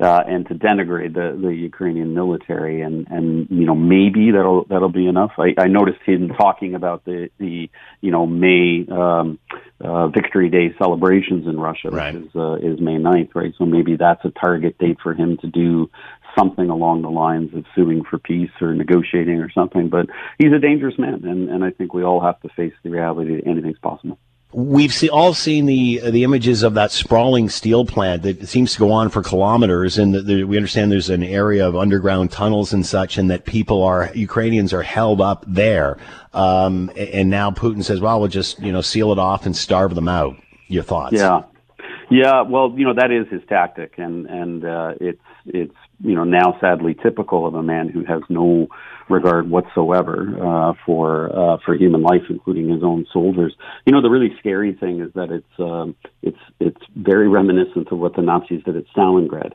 [0.00, 2.80] uh, and to denigrate the, the Ukrainian military.
[2.80, 5.32] And, and you know, maybe that'll that'll be enough.
[5.36, 7.68] I, I noticed him talking about the the
[8.00, 9.38] you know May um,
[9.78, 12.14] uh, Victory Day celebrations in Russia, Right.
[12.14, 13.52] which is uh, is May 9th, right?
[13.58, 15.90] So maybe that's a target date for him to do
[16.36, 19.88] something along the lines of suing for peace or negotiating or something.
[19.88, 20.06] But
[20.38, 23.36] he's a dangerous man, and, and I think we all have to face the reality
[23.36, 24.18] that anything's possible.
[24.54, 28.78] We've see, all seen the the images of that sprawling steel plant that seems to
[28.78, 32.72] go on for kilometers, and that there, we understand there's an area of underground tunnels
[32.72, 35.98] and such, and that people are Ukrainians are held up there.
[36.32, 39.96] Um, and now Putin says, "Well, we'll just you know seal it off and starve
[39.96, 40.36] them out."
[40.68, 41.14] Your thoughts?
[41.16, 41.42] Yeah,
[42.08, 42.42] yeah.
[42.42, 46.58] Well, you know that is his tactic, and and uh, it's it's you know now
[46.60, 48.68] sadly typical of a man who has no
[49.08, 53.54] regard whatsoever uh, for uh, for human life, including his own soldiers.
[53.86, 57.98] You know the really scary thing is that it's um, it's it's very reminiscent of
[57.98, 59.52] what the Nazis did at Stalingrad.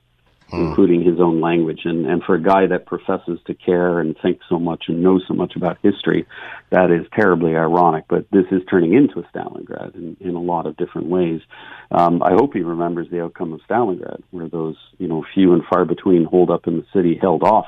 [0.52, 1.82] Including his own language.
[1.86, 5.24] And, and for a guy that professes to care and think so much and knows
[5.28, 6.26] so much about history,
[6.72, 8.06] that is terribly ironic.
[8.10, 11.41] But this is turning into a Stalingrad in, in a lot of different ways.
[11.91, 15.64] Um, I hope he remembers the outcome of Stalingrad, where those, you know, few and
[15.70, 17.68] far between hold up in the city held off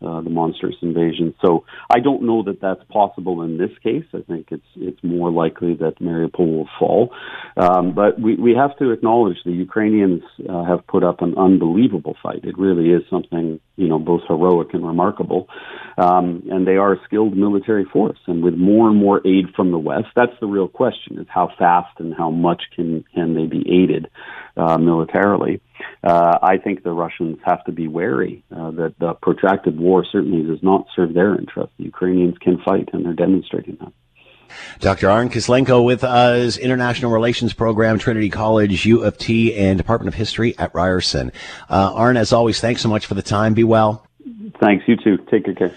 [0.00, 1.34] uh, the monstrous invasion.
[1.44, 4.04] So I don't know that that's possible in this case.
[4.14, 7.12] I think it's it's more likely that Mariupol will fall.
[7.56, 12.16] Um, but we, we have to acknowledge the Ukrainians uh, have put up an unbelievable
[12.22, 12.44] fight.
[12.44, 15.48] It really is something you know both heroic and remarkable.
[15.96, 18.18] Um, and they are a skilled military force.
[18.26, 21.50] And with more and more aid from the West, that's the real question: is how
[21.58, 24.08] fast and how much can can they be aided
[24.58, 25.60] uh, militarily?
[26.02, 30.42] uh, I think the Russians have to be wary uh, that the protracted war certainly
[30.42, 31.72] does not serve their interest.
[31.78, 33.92] The Ukrainians can fight, and they're demonstrating that.
[34.80, 35.10] Dr.
[35.10, 40.14] Arn Kislenko with us, International Relations Program, Trinity College, U of T, and Department of
[40.14, 41.32] History at Ryerson.
[41.68, 43.52] Uh, Arn, as always, thanks so much for the time.
[43.52, 44.06] Be well.
[44.60, 44.84] Thanks.
[44.88, 45.18] You too.
[45.30, 45.74] Take good care.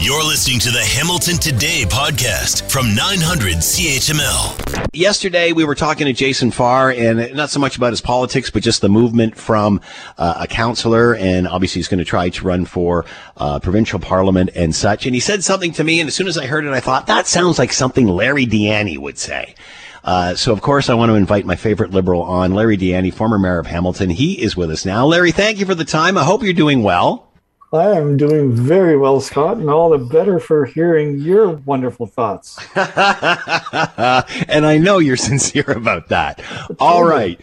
[0.00, 4.86] You're listening to the Hamilton Today podcast from 900 CHML.
[4.94, 8.62] Yesterday, we were talking to Jason Farr, and not so much about his politics, but
[8.62, 9.80] just the movement from
[10.16, 13.06] uh, a councillor, and obviously he's going to try to run for
[13.38, 15.04] uh, provincial parliament and such.
[15.04, 17.08] And he said something to me, and as soon as I heard it, I thought,
[17.08, 19.56] that sounds like something Larry Di Ianni would say.
[20.04, 23.12] Uh, so, of course, I want to invite my favorite liberal on, Larry Di Ianni,
[23.12, 24.10] former mayor of Hamilton.
[24.10, 25.06] He is with us now.
[25.06, 26.16] Larry, thank you for the time.
[26.16, 27.27] I hope you're doing well.
[27.70, 32.58] I am doing very well, Scott, and all the better for hearing your wonderful thoughts.
[32.74, 36.42] and I know you're sincere about that.
[36.80, 37.38] All right.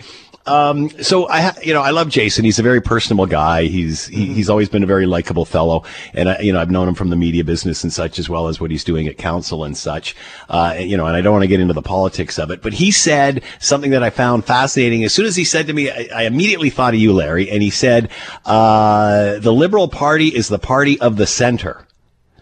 [0.48, 2.46] Um, so I, ha- you know, I love Jason.
[2.46, 3.64] He's a very personable guy.
[3.64, 5.84] He's he, he's always been a very likable fellow,
[6.14, 8.48] and I, you know, I've known him from the media business and such, as well
[8.48, 10.16] as what he's doing at council and such.
[10.50, 12.74] Uh, you know, and I don't want to get into the politics of it, but
[12.74, 15.04] he said something that I found fascinating.
[15.04, 17.64] As soon as he said to me, I, I immediately thought of you, Larry, and
[17.64, 18.10] he said,
[18.46, 21.86] uh, "The Liberal Party is the party of the center."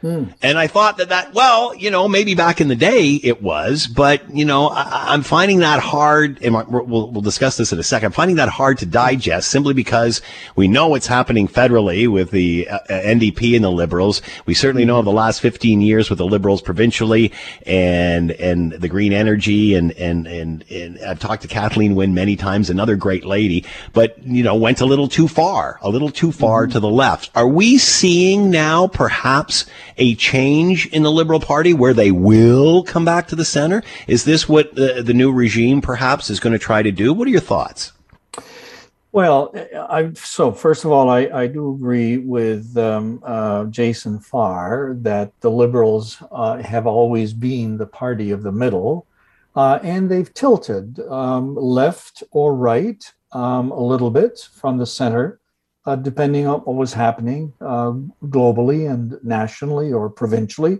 [0.04, 0.26] Hmm.
[0.42, 3.88] And I thought that that, well, you know, maybe back in the day it was,
[3.88, 7.84] but, you know, I, am finding that hard, and we'll, we'll discuss this in a
[7.84, 10.22] second, I'm finding that hard to digest simply because
[10.58, 14.22] we know what's happening federally with the uh, uh NDP and the Liberals.
[14.46, 15.00] We certainly know hmm.
[15.00, 17.32] of the last 15 years with the Liberals provincially
[17.66, 22.36] and, and the green energy and, and, and, and I've talked to Kathleen Wynne many
[22.36, 26.34] times, another great lady, but, you know, went a little too far, a little too
[26.34, 26.72] far hmm.
[26.72, 27.32] to the left.
[27.36, 29.66] Are we seeing now perhaps
[29.98, 33.84] a change in the Liberal Party where they will come back to the center?
[34.08, 37.14] Is this what the, the new regime perhaps is going to try to do?
[37.14, 37.94] What are your thoughts?
[39.14, 44.96] Well, I, so first of all, I, I do agree with um, uh, Jason Farr
[45.02, 49.06] that the Liberals uh, have always been the party of the middle,
[49.56, 55.40] uh, and they've tilted um, left or right um, a little bit from the center
[55.86, 57.92] uh, depending on what was happening uh,
[58.26, 60.80] globally and nationally or provincially.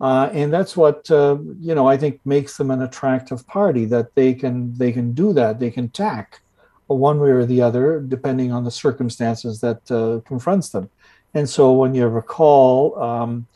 [0.00, 1.86] Uh, and that's what uh, you know.
[1.86, 5.60] I think makes them an attractive party that they can they can do that.
[5.60, 6.40] They can tack
[6.88, 10.90] one way or the other depending on the circumstances that uh, confronts them.
[11.34, 13.46] And so, when you recall um,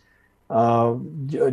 [0.49, 0.95] uh,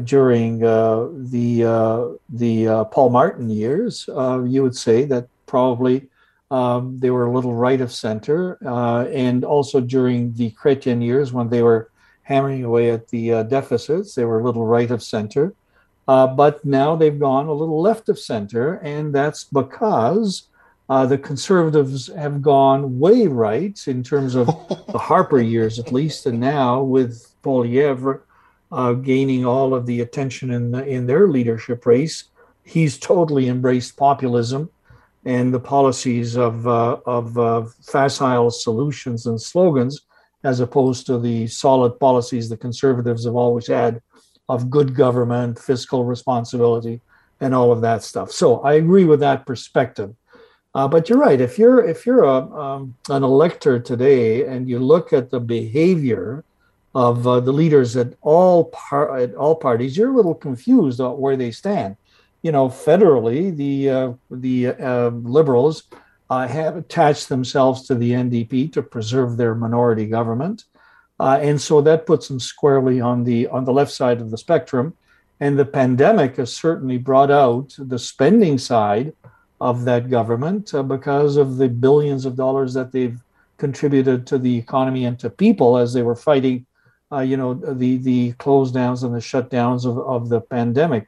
[0.03, 6.07] during the the Paul Martin years, you would say that probably
[6.53, 11.33] um, they were a little right of center, uh, and also during the Chrétien years
[11.33, 11.89] when they were
[12.21, 15.55] hammering away at the uh, deficits, they were a little right of center.
[16.07, 20.43] Uh, but now they've gone a little left of center, and that's because
[20.89, 26.27] uh, the conservatives have gone way right in terms of the Harper years, at least,
[26.27, 28.21] and now with Poilievre
[28.71, 32.25] uh, gaining all of the attention in the, in their leadership race,
[32.63, 34.69] he's totally embraced populism
[35.25, 40.01] and the policies of, uh, of uh, facile solutions and slogans,
[40.43, 44.01] as opposed to the solid policies the conservatives have always had
[44.49, 46.99] of good government, fiscal responsibility,
[47.39, 48.31] and all of that stuff.
[48.31, 50.13] So I agree with that perspective.
[50.75, 51.39] Uh, but you're right.
[51.39, 56.43] If you're if you're a, um, an elector today and you look at the behavior
[56.95, 61.19] of uh, the leaders at all par- at all parties, you're a little confused on
[61.19, 61.95] where they stand
[62.43, 65.83] you know, federally, the uh, the uh, liberals
[66.29, 70.65] uh, have attached themselves to the NDP to preserve their minority government,
[71.19, 74.37] uh, and so that puts them squarely on the on the left side of the
[74.37, 74.93] spectrum.
[75.39, 79.13] And the pandemic has certainly brought out the spending side
[79.59, 83.19] of that government uh, because of the billions of dollars that they've
[83.57, 86.65] contributed to the economy and to people as they were fighting,
[87.11, 91.07] uh, you know, the the close downs and the shutdowns of, of the pandemic.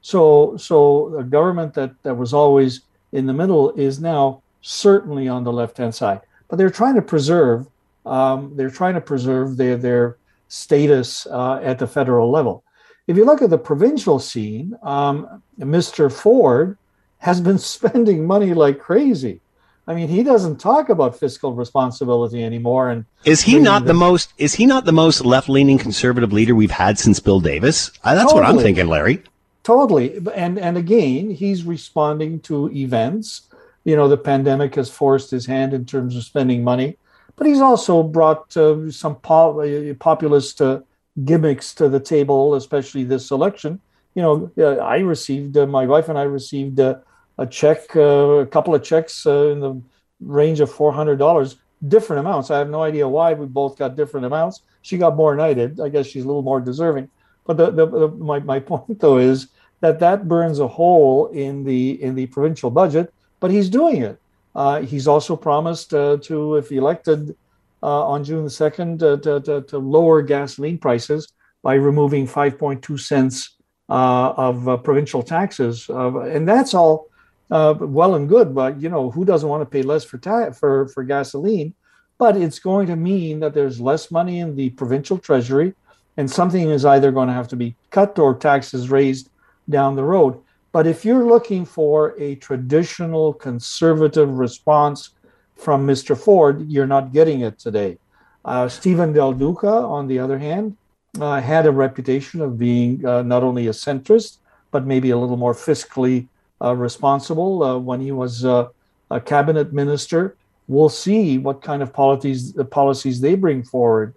[0.00, 2.82] So, so a government that, that was always
[3.12, 6.20] in the middle is now certainly on the left hand side.
[6.48, 7.66] but they're trying to preserve
[8.06, 10.18] um, they're trying to preserve their their
[10.48, 12.64] status uh, at the federal level.
[13.06, 16.12] If you look at the provincial scene, um, Mr.
[16.12, 16.78] Ford
[17.18, 19.40] has been spending money like crazy.
[19.86, 22.88] I mean, he doesn't talk about fiscal responsibility anymore.
[22.88, 24.32] And is he not the most?
[24.38, 27.90] Is he not the most left-leaning conservative leader we've had since Bill Davis?
[28.02, 28.40] Uh, that's totally.
[28.40, 29.22] what I'm thinking, Larry.
[29.64, 33.48] Totally, and and again, he's responding to events.
[33.84, 36.98] You know, the pandemic has forced his hand in terms of spending money,
[37.36, 40.80] but he's also brought uh, some pop, uh, populist uh,
[41.24, 43.80] gimmicks to the table, especially this election.
[44.14, 46.96] You know, I received uh, my wife and I received uh,
[47.38, 49.80] a check, uh, a couple of checks uh, in the
[50.20, 51.56] range of four hundred dollars,
[51.88, 52.50] different amounts.
[52.50, 54.60] I have no idea why we both got different amounts.
[54.82, 55.80] She got more did.
[55.80, 57.08] I guess she's a little more deserving.
[57.46, 59.48] But the, the, the my my point though is
[59.80, 63.12] that that burns a hole in the in the provincial budget.
[63.40, 64.18] But he's doing it.
[64.54, 67.36] Uh, he's also promised uh, to, if elected
[67.82, 71.32] uh, on June the second, to, to, to, lower gasoline prices
[71.62, 73.56] by removing 5.2 cents
[73.90, 77.08] uh, of uh, provincial taxes, and that's all
[77.50, 80.50] uh, well and good, but you know who doesn't want to pay less for ta-
[80.52, 81.74] for for gasoline?
[82.16, 85.74] But it's going to mean that there's less money in the provincial treasury,
[86.16, 89.30] and something is either going to have to be cut or taxes raised
[89.68, 90.40] down the road.
[90.72, 95.10] But if you're looking for a traditional conservative response
[95.56, 96.18] from Mr.
[96.18, 97.98] Ford, you're not getting it today.
[98.44, 100.76] Uh, Stephen Del Duca, on the other hand,
[101.20, 104.38] uh, had a reputation of being uh, not only a centrist,
[104.70, 106.26] but maybe a little more fiscally
[106.60, 108.68] uh, responsible uh, when he was uh,
[109.10, 110.36] a cabinet minister.
[110.66, 114.14] We'll see what kind of policies policies they bring forward.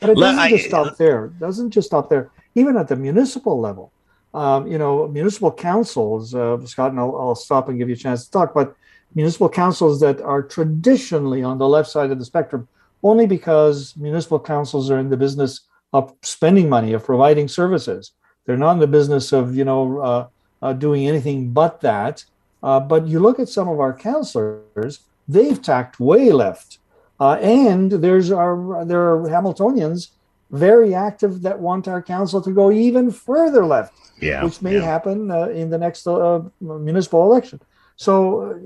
[0.00, 1.26] But it doesn't I, just stop there.
[1.26, 2.30] It doesn't just stop there.
[2.54, 3.92] Even at the municipal level,
[4.34, 6.34] um, you know, municipal councils.
[6.34, 8.54] Uh, Scott, and I'll, I'll, stop and give you a chance to talk.
[8.54, 8.74] But
[9.14, 12.68] municipal councils that are traditionally on the left side of the spectrum,
[13.02, 15.60] only because municipal councils are in the business
[15.92, 18.12] of spending money, of providing services.
[18.44, 20.28] They're not in the business of you know uh,
[20.62, 22.24] uh, doing anything but that.
[22.62, 26.78] Uh, but you look at some of our counselors, they've tacked way left.
[27.20, 30.10] Uh, and there's our there are Hamiltonians
[30.50, 34.80] very active that want our council to go even further left, yeah, which may yeah.
[34.80, 37.60] happen uh, in the next uh, municipal election.
[37.96, 38.56] So,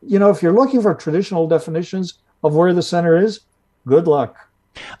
[0.00, 3.40] you know, if you're looking for traditional definitions of where the center is,
[3.86, 4.47] good luck.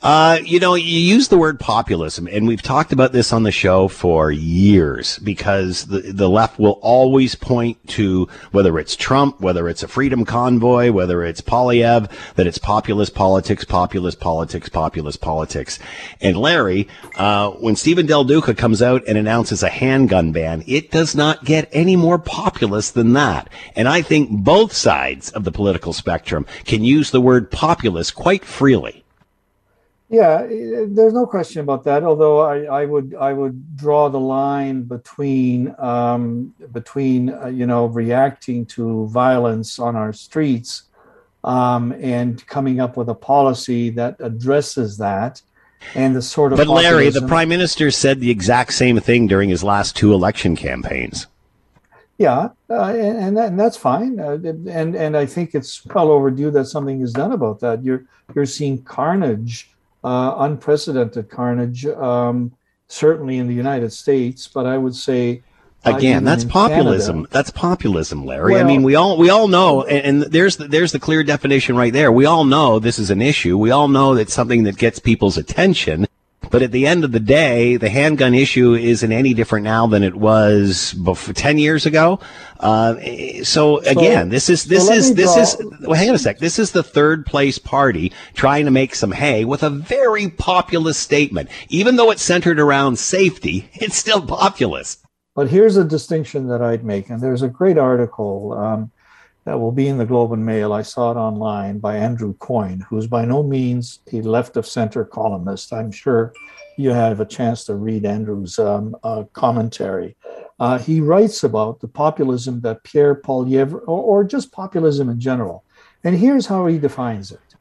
[0.02, 3.50] Uh, you know, you use the word populism, and we've talked about this on the
[3.50, 9.68] show for years because the, the left will always point to whether it's Trump, whether
[9.68, 15.78] it's a freedom convoy, whether it's Poilievre, that it's populist politics, populist politics, populist politics.
[16.20, 20.90] And Larry, uh, when Stephen Del Duca comes out and announces a handgun ban, it
[20.90, 23.48] does not get any more populist than that.
[23.74, 28.44] And I think both sides of the political spectrum can use the word populist quite
[28.44, 29.04] freely.
[30.10, 32.02] Yeah, there's no question about that.
[32.02, 37.86] Although I, I would I would draw the line between um, between uh, you know
[37.86, 40.84] reacting to violence on our streets
[41.44, 45.42] um, and coming up with a policy that addresses that
[45.94, 46.58] and the sort of.
[46.58, 50.56] But Larry, the prime minister said the exact same thing during his last two election
[50.56, 51.26] campaigns.
[52.16, 54.18] Yeah, uh, and and, that, and, that's fine.
[54.18, 57.84] Uh, and and I think it's well overdue that something is done about that.
[57.84, 59.70] You're you're seeing carnage
[60.04, 62.52] uh, unprecedented carnage, um,
[62.86, 65.42] certainly in the United States, but I would say
[65.84, 67.16] uh, again that's populism.
[67.16, 67.32] Canada.
[67.32, 68.54] that's populism larry.
[68.54, 71.22] Well, i mean we all we all know and, and, there's the, there's the clear
[71.22, 72.10] definition right there.
[72.10, 73.56] We all know this is an issue.
[73.56, 76.06] We all know it's something that gets people's attention
[76.50, 80.02] but at the end of the day, the handgun issue isn't any different now than
[80.02, 82.20] it was before, 10 years ago.
[82.60, 82.96] Uh,
[83.42, 85.42] so again, so, this is, this so is, this draw.
[85.42, 86.38] is, well, hang on a sec.
[86.38, 91.00] This is the third place party trying to make some hay with a very populist
[91.00, 91.50] statement.
[91.68, 95.04] Even though it's centered around safety, it's still populist.
[95.34, 97.10] But here's a distinction that I'd make.
[97.10, 98.90] And there's a great article, um,
[99.48, 100.74] that will be in the Globe and Mail.
[100.74, 105.06] I saw it online by Andrew Coyne, who's by no means a left of center
[105.06, 105.72] columnist.
[105.72, 106.34] I'm sure
[106.76, 110.18] you have a chance to read Andrew's um, uh, commentary.
[110.60, 115.64] Uh, he writes about the populism that Pierre Poilievre, or, or, just populism in general.
[116.04, 117.54] And here's how he defines it.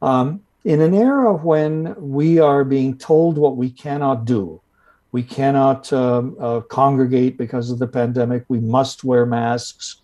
[0.00, 4.62] Um, in an era when we are being told what we cannot do,
[5.12, 10.00] we cannot um, uh, congregate because of the pandemic, we must wear masks,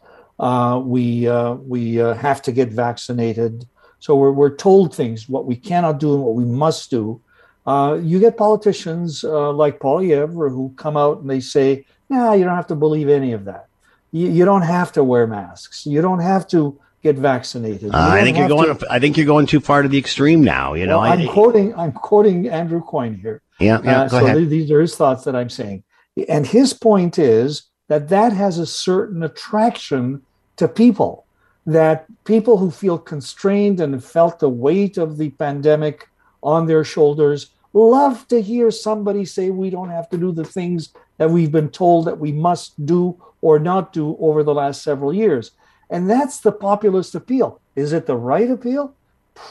[0.85, 3.67] we uh, we uh, have to get vaccinated.
[3.99, 7.21] So we're, we're told things, what we cannot do and what we must do.
[7.67, 12.45] Uh, you get politicians uh, like Poilievre who come out and they say, nah, you
[12.45, 13.67] don't have to believe any of that.
[14.11, 15.85] You, you don't have to wear masks.
[15.85, 17.91] You don't have to get vaccinated.
[17.95, 18.75] Uh, I think you're going.
[18.79, 20.73] to- I think you're going too far to the extreme now.
[20.73, 21.75] You know, well, I'm I- quoting.
[21.77, 23.43] I'm quoting Andrew Coyne here.
[23.61, 24.37] Yeah, yeah, Uh, go so ahead.
[24.39, 25.85] th- these are his thoughts that I'm saying,
[26.29, 30.23] and his point is that that has a certain attraction
[30.61, 31.25] to people.
[31.67, 36.09] That people who feel constrained and felt the weight of the pandemic
[36.43, 40.93] on their shoulders love to hear somebody say we don't have to do the things
[41.19, 45.13] that we've been told that we must do or not do over the last several
[45.13, 45.53] years.
[45.89, 47.61] And that's the populist appeal.
[47.77, 48.95] Is it the right appeal?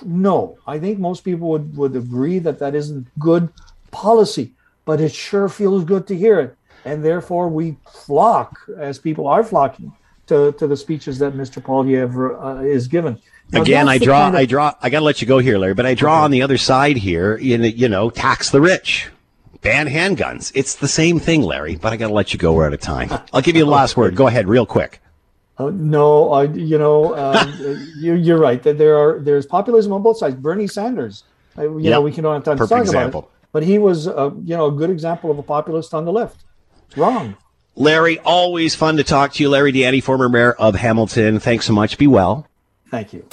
[0.03, 3.49] No, I think most people would, would agree that that isn't good
[3.91, 4.53] policy,
[4.85, 6.55] but it sure feels good to hear it.
[6.85, 9.91] And therefore, we flock, as people are flocking,
[10.29, 11.61] to, to the speeches that Mr.
[11.61, 13.19] Poilievre uh, is given.
[13.51, 15.57] Now, Again, I draw, kind of- I draw, I got to let you go here,
[15.57, 19.09] Larry, but I draw on the other side here, know, you know, tax the rich,
[19.61, 20.51] ban handguns.
[20.55, 22.53] It's the same thing, Larry, but I got to let you go.
[22.53, 23.09] We're out of time.
[23.33, 24.15] I'll give you the last word.
[24.15, 25.01] Go ahead, real quick.
[25.57, 27.53] Uh, no, I, you know, um,
[27.97, 30.35] you, you're right that there are there's populism on both sides.
[30.35, 31.23] Bernie Sanders,
[31.57, 31.91] uh, you Yep.
[31.91, 33.19] know, we can don't have time Perfect to talk example.
[33.21, 36.05] about it, but he was, uh, you know, a good example of a populist on
[36.05, 36.45] the left.
[36.87, 37.35] It's wrong.
[37.79, 39.49] Larry, always fun to talk to you.
[39.49, 41.39] Larry Di Ianni, former mayor of Hamilton.
[41.39, 41.97] Thanks so much.
[41.97, 42.45] Be well.
[42.91, 43.25] Thank you.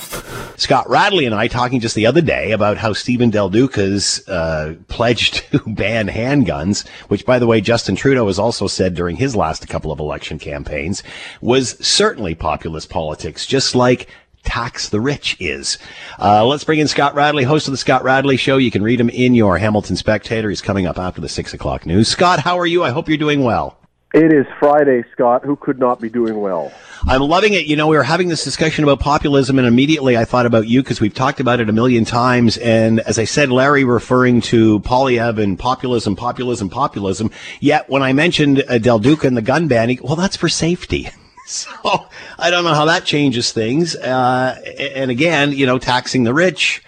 [0.56, 4.76] Scott Radley and I talking just the other day about how Stephen Del Duca's uh,
[4.86, 9.34] pledge to ban handguns, which, by the way, Justin Trudeau has also said during his
[9.34, 11.02] last couple of election campaigns,
[11.40, 14.08] was certainly populist politics, just like
[14.44, 15.76] tax the rich is.
[16.20, 18.58] Uh, let's bring in Scott Radley, host of the Scott Radley Show.
[18.58, 20.50] You can read him in your Hamilton Spectator.
[20.50, 22.06] He's coming up after the six o'clock news.
[22.06, 22.84] Scott, how are you?
[22.84, 23.76] I hope you're doing well.
[24.16, 25.44] It is Friday, Scott.
[25.44, 26.72] Who could not be doing well?
[27.06, 27.66] I'm loving it.
[27.66, 30.82] You know, we were having this discussion about populism, and immediately I thought about you
[30.82, 32.56] because we've talked about it a million times.
[32.56, 37.30] And as I said, Larry referring to Poilievre and populism, populism, populism.
[37.60, 40.48] Yet when I mentioned uh, Del Duca and the gun ban, he, well, that's for
[40.48, 41.10] safety.
[41.48, 42.08] So
[42.40, 43.94] I don't know how that changes things.
[43.94, 44.60] Uh,
[44.96, 46.82] and again, you know, taxing the rich,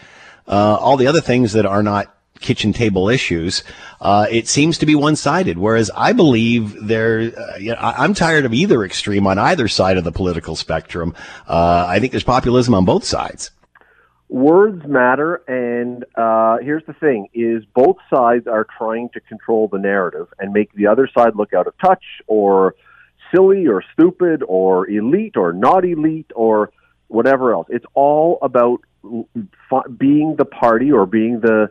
[0.49, 3.63] uh, all the other things that are not kitchen table issues.
[4.01, 7.33] Uh, it seems to be one-sided, whereas I believe there.
[7.37, 10.57] Uh, you know, I- I'm tired of either extreme on either side of the political
[10.57, 11.15] spectrum.
[11.49, 13.51] Uh, I think there's populism on both sides.
[14.29, 19.79] Words matter, and uh, here's the thing: is both sides are trying to control the
[19.79, 22.75] narrative and make the other side look out of touch, or
[23.35, 26.71] silly, or stupid, or elite, or not elite, or
[27.09, 27.69] whatever else.
[27.71, 28.83] It's all about
[29.97, 31.71] being the party or being the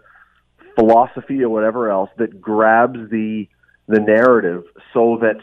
[0.77, 3.47] philosophy or whatever else that grabs the
[3.87, 4.63] the narrative
[4.93, 5.39] so that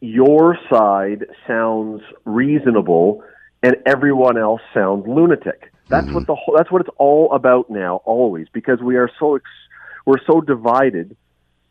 [0.00, 3.22] your side sounds reasonable
[3.62, 5.72] and everyone else sounds lunatic.
[5.88, 9.36] That's what the whole, that's what it's all about now always because we are so
[9.36, 9.44] ex,
[10.06, 11.16] we're so divided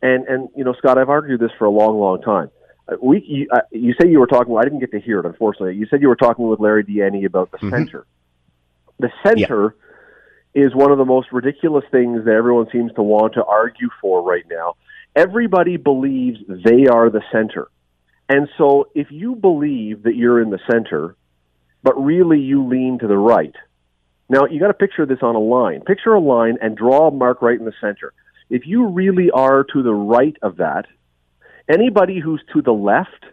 [0.00, 2.50] and and you know Scott I've argued this for a long long time.
[2.88, 5.26] Uh, We you, uh, you say you were talking I didn't get to hear it
[5.26, 5.76] unfortunately.
[5.76, 8.06] You said you were talking with Larry Di Ianni about the center.
[8.98, 9.74] The center
[10.54, 14.22] is one of the most ridiculous things that everyone seems to want to argue for
[14.22, 14.76] right now.
[15.16, 17.68] Everybody believes they are the center.
[18.28, 21.16] And so if you believe that you're in the center,
[21.82, 23.54] but really you lean to the right.
[24.28, 25.82] Now, you got to picture this on a line.
[25.82, 28.12] Picture a line and draw a mark right in the center.
[28.48, 30.86] If you really are to the right of that,
[31.68, 33.24] anybody who's to the left,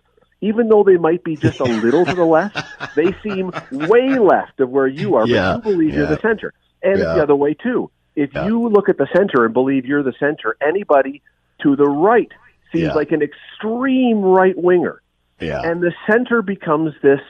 [0.42, 2.58] even though they might be just a little to the left,
[2.96, 6.54] they seem way left of where you are, Yeah, but you believe you're the center.
[6.82, 7.16] And Yeah.
[7.16, 7.90] the other way, too.
[8.16, 11.22] If you look at the center and believe you're the center, anybody
[11.62, 12.32] to the right
[12.72, 12.94] seems Yeah.
[12.94, 15.02] like an extreme right winger.
[15.40, 15.62] Yeah.
[15.64, 17.22] And the center becomes this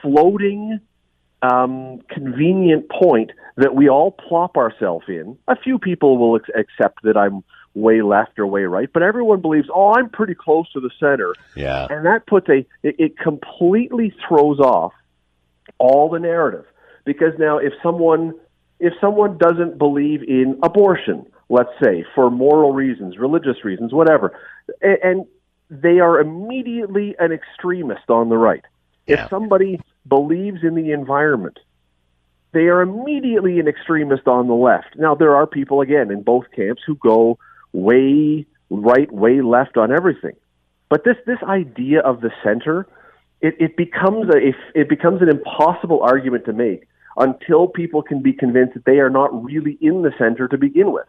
[0.00, 0.80] floating,
[1.42, 5.36] um, convenient point that we all plop ourselves in.
[5.48, 7.42] A few people will ex- accept that I'm
[7.74, 11.34] way left or way right, but everyone believes, oh, I'm pretty close to the center.
[11.56, 11.86] Yeah.
[11.90, 14.92] And that puts a, it, it completely throws off
[15.78, 16.66] all the narrative.
[17.04, 18.34] Because now if someone,
[18.82, 24.38] if someone doesn't believe in abortion, let's say, for moral reasons, religious reasons, whatever,
[24.82, 25.24] and,
[25.70, 28.62] they are immediately an extremist on the right.
[29.06, 31.58] If somebody believes in the environment,
[32.52, 34.96] they are immediately an extremist on the left.
[34.96, 37.38] Now, there are people, again, in both camps who go
[37.72, 40.36] way right, way left on everything.
[40.90, 42.86] But this, this idea of the center,
[43.40, 46.86] it, it becomes a, it becomes an impossible argument to make
[47.16, 50.92] until people can be convinced that they are not really in the center to begin
[50.92, 51.06] with.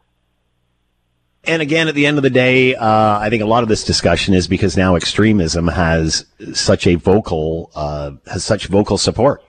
[1.45, 3.83] And again, at the end of the day, uh, I think a lot of this
[3.83, 9.43] discussion is because now extremism has such a vocal, uh, has such vocal support.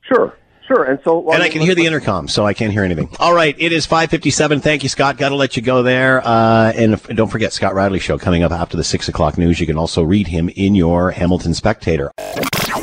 [0.00, 0.34] Sure,
[0.66, 0.84] sure.
[0.84, 3.14] And so, and I can hear the intercom, so I can't hear anything.
[3.18, 4.62] All right, it is 5:57.
[4.62, 5.18] Thank you, Scott.
[5.18, 6.26] Got to let you go there.
[6.26, 9.60] Uh, and if, don't forget Scott Radley show coming up after the six o'clock news.
[9.60, 12.10] You can also read him in your Hamilton Spectator.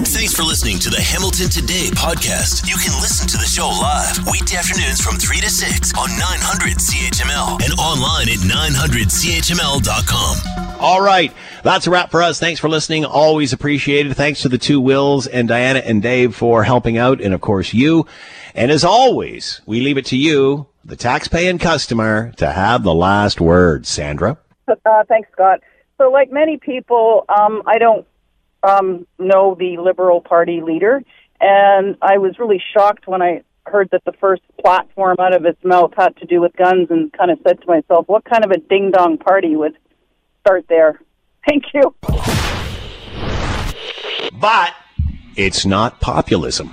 [0.02, 2.68] Thanks for listening to the Hamilton Today podcast.
[2.68, 6.78] You can listen to the show live weekday afternoons from 3 to 6 on 900
[6.78, 10.82] CHML and online at 900CHML.com.
[10.82, 11.32] All right.
[11.64, 12.40] That's a wrap for us.
[12.40, 13.06] Thanks for listening.
[13.06, 14.18] Always appreciated.
[14.18, 17.22] Thanks to the two Wills and Diana and Dave for helping out.
[17.22, 18.08] And of course, you.
[18.56, 23.40] And as always, we leave it to you, the taxpaying customer, to have the last
[23.40, 23.86] word.
[23.86, 24.40] Sandra?
[24.68, 25.60] Uh, thanks, Scott.
[26.00, 28.08] So, like many people, um, I don't
[28.64, 31.04] um, know the Liberal Party leader,
[31.40, 35.56] and I was really shocked when I heard that the first platform out of his
[35.64, 38.52] mouth had to do with guns, and kind of said to myself, "What kind of
[38.52, 39.78] a ding dong party would
[40.42, 41.00] start there?"
[41.48, 41.94] Thank you.
[44.40, 44.74] But
[45.36, 46.72] it's not populism.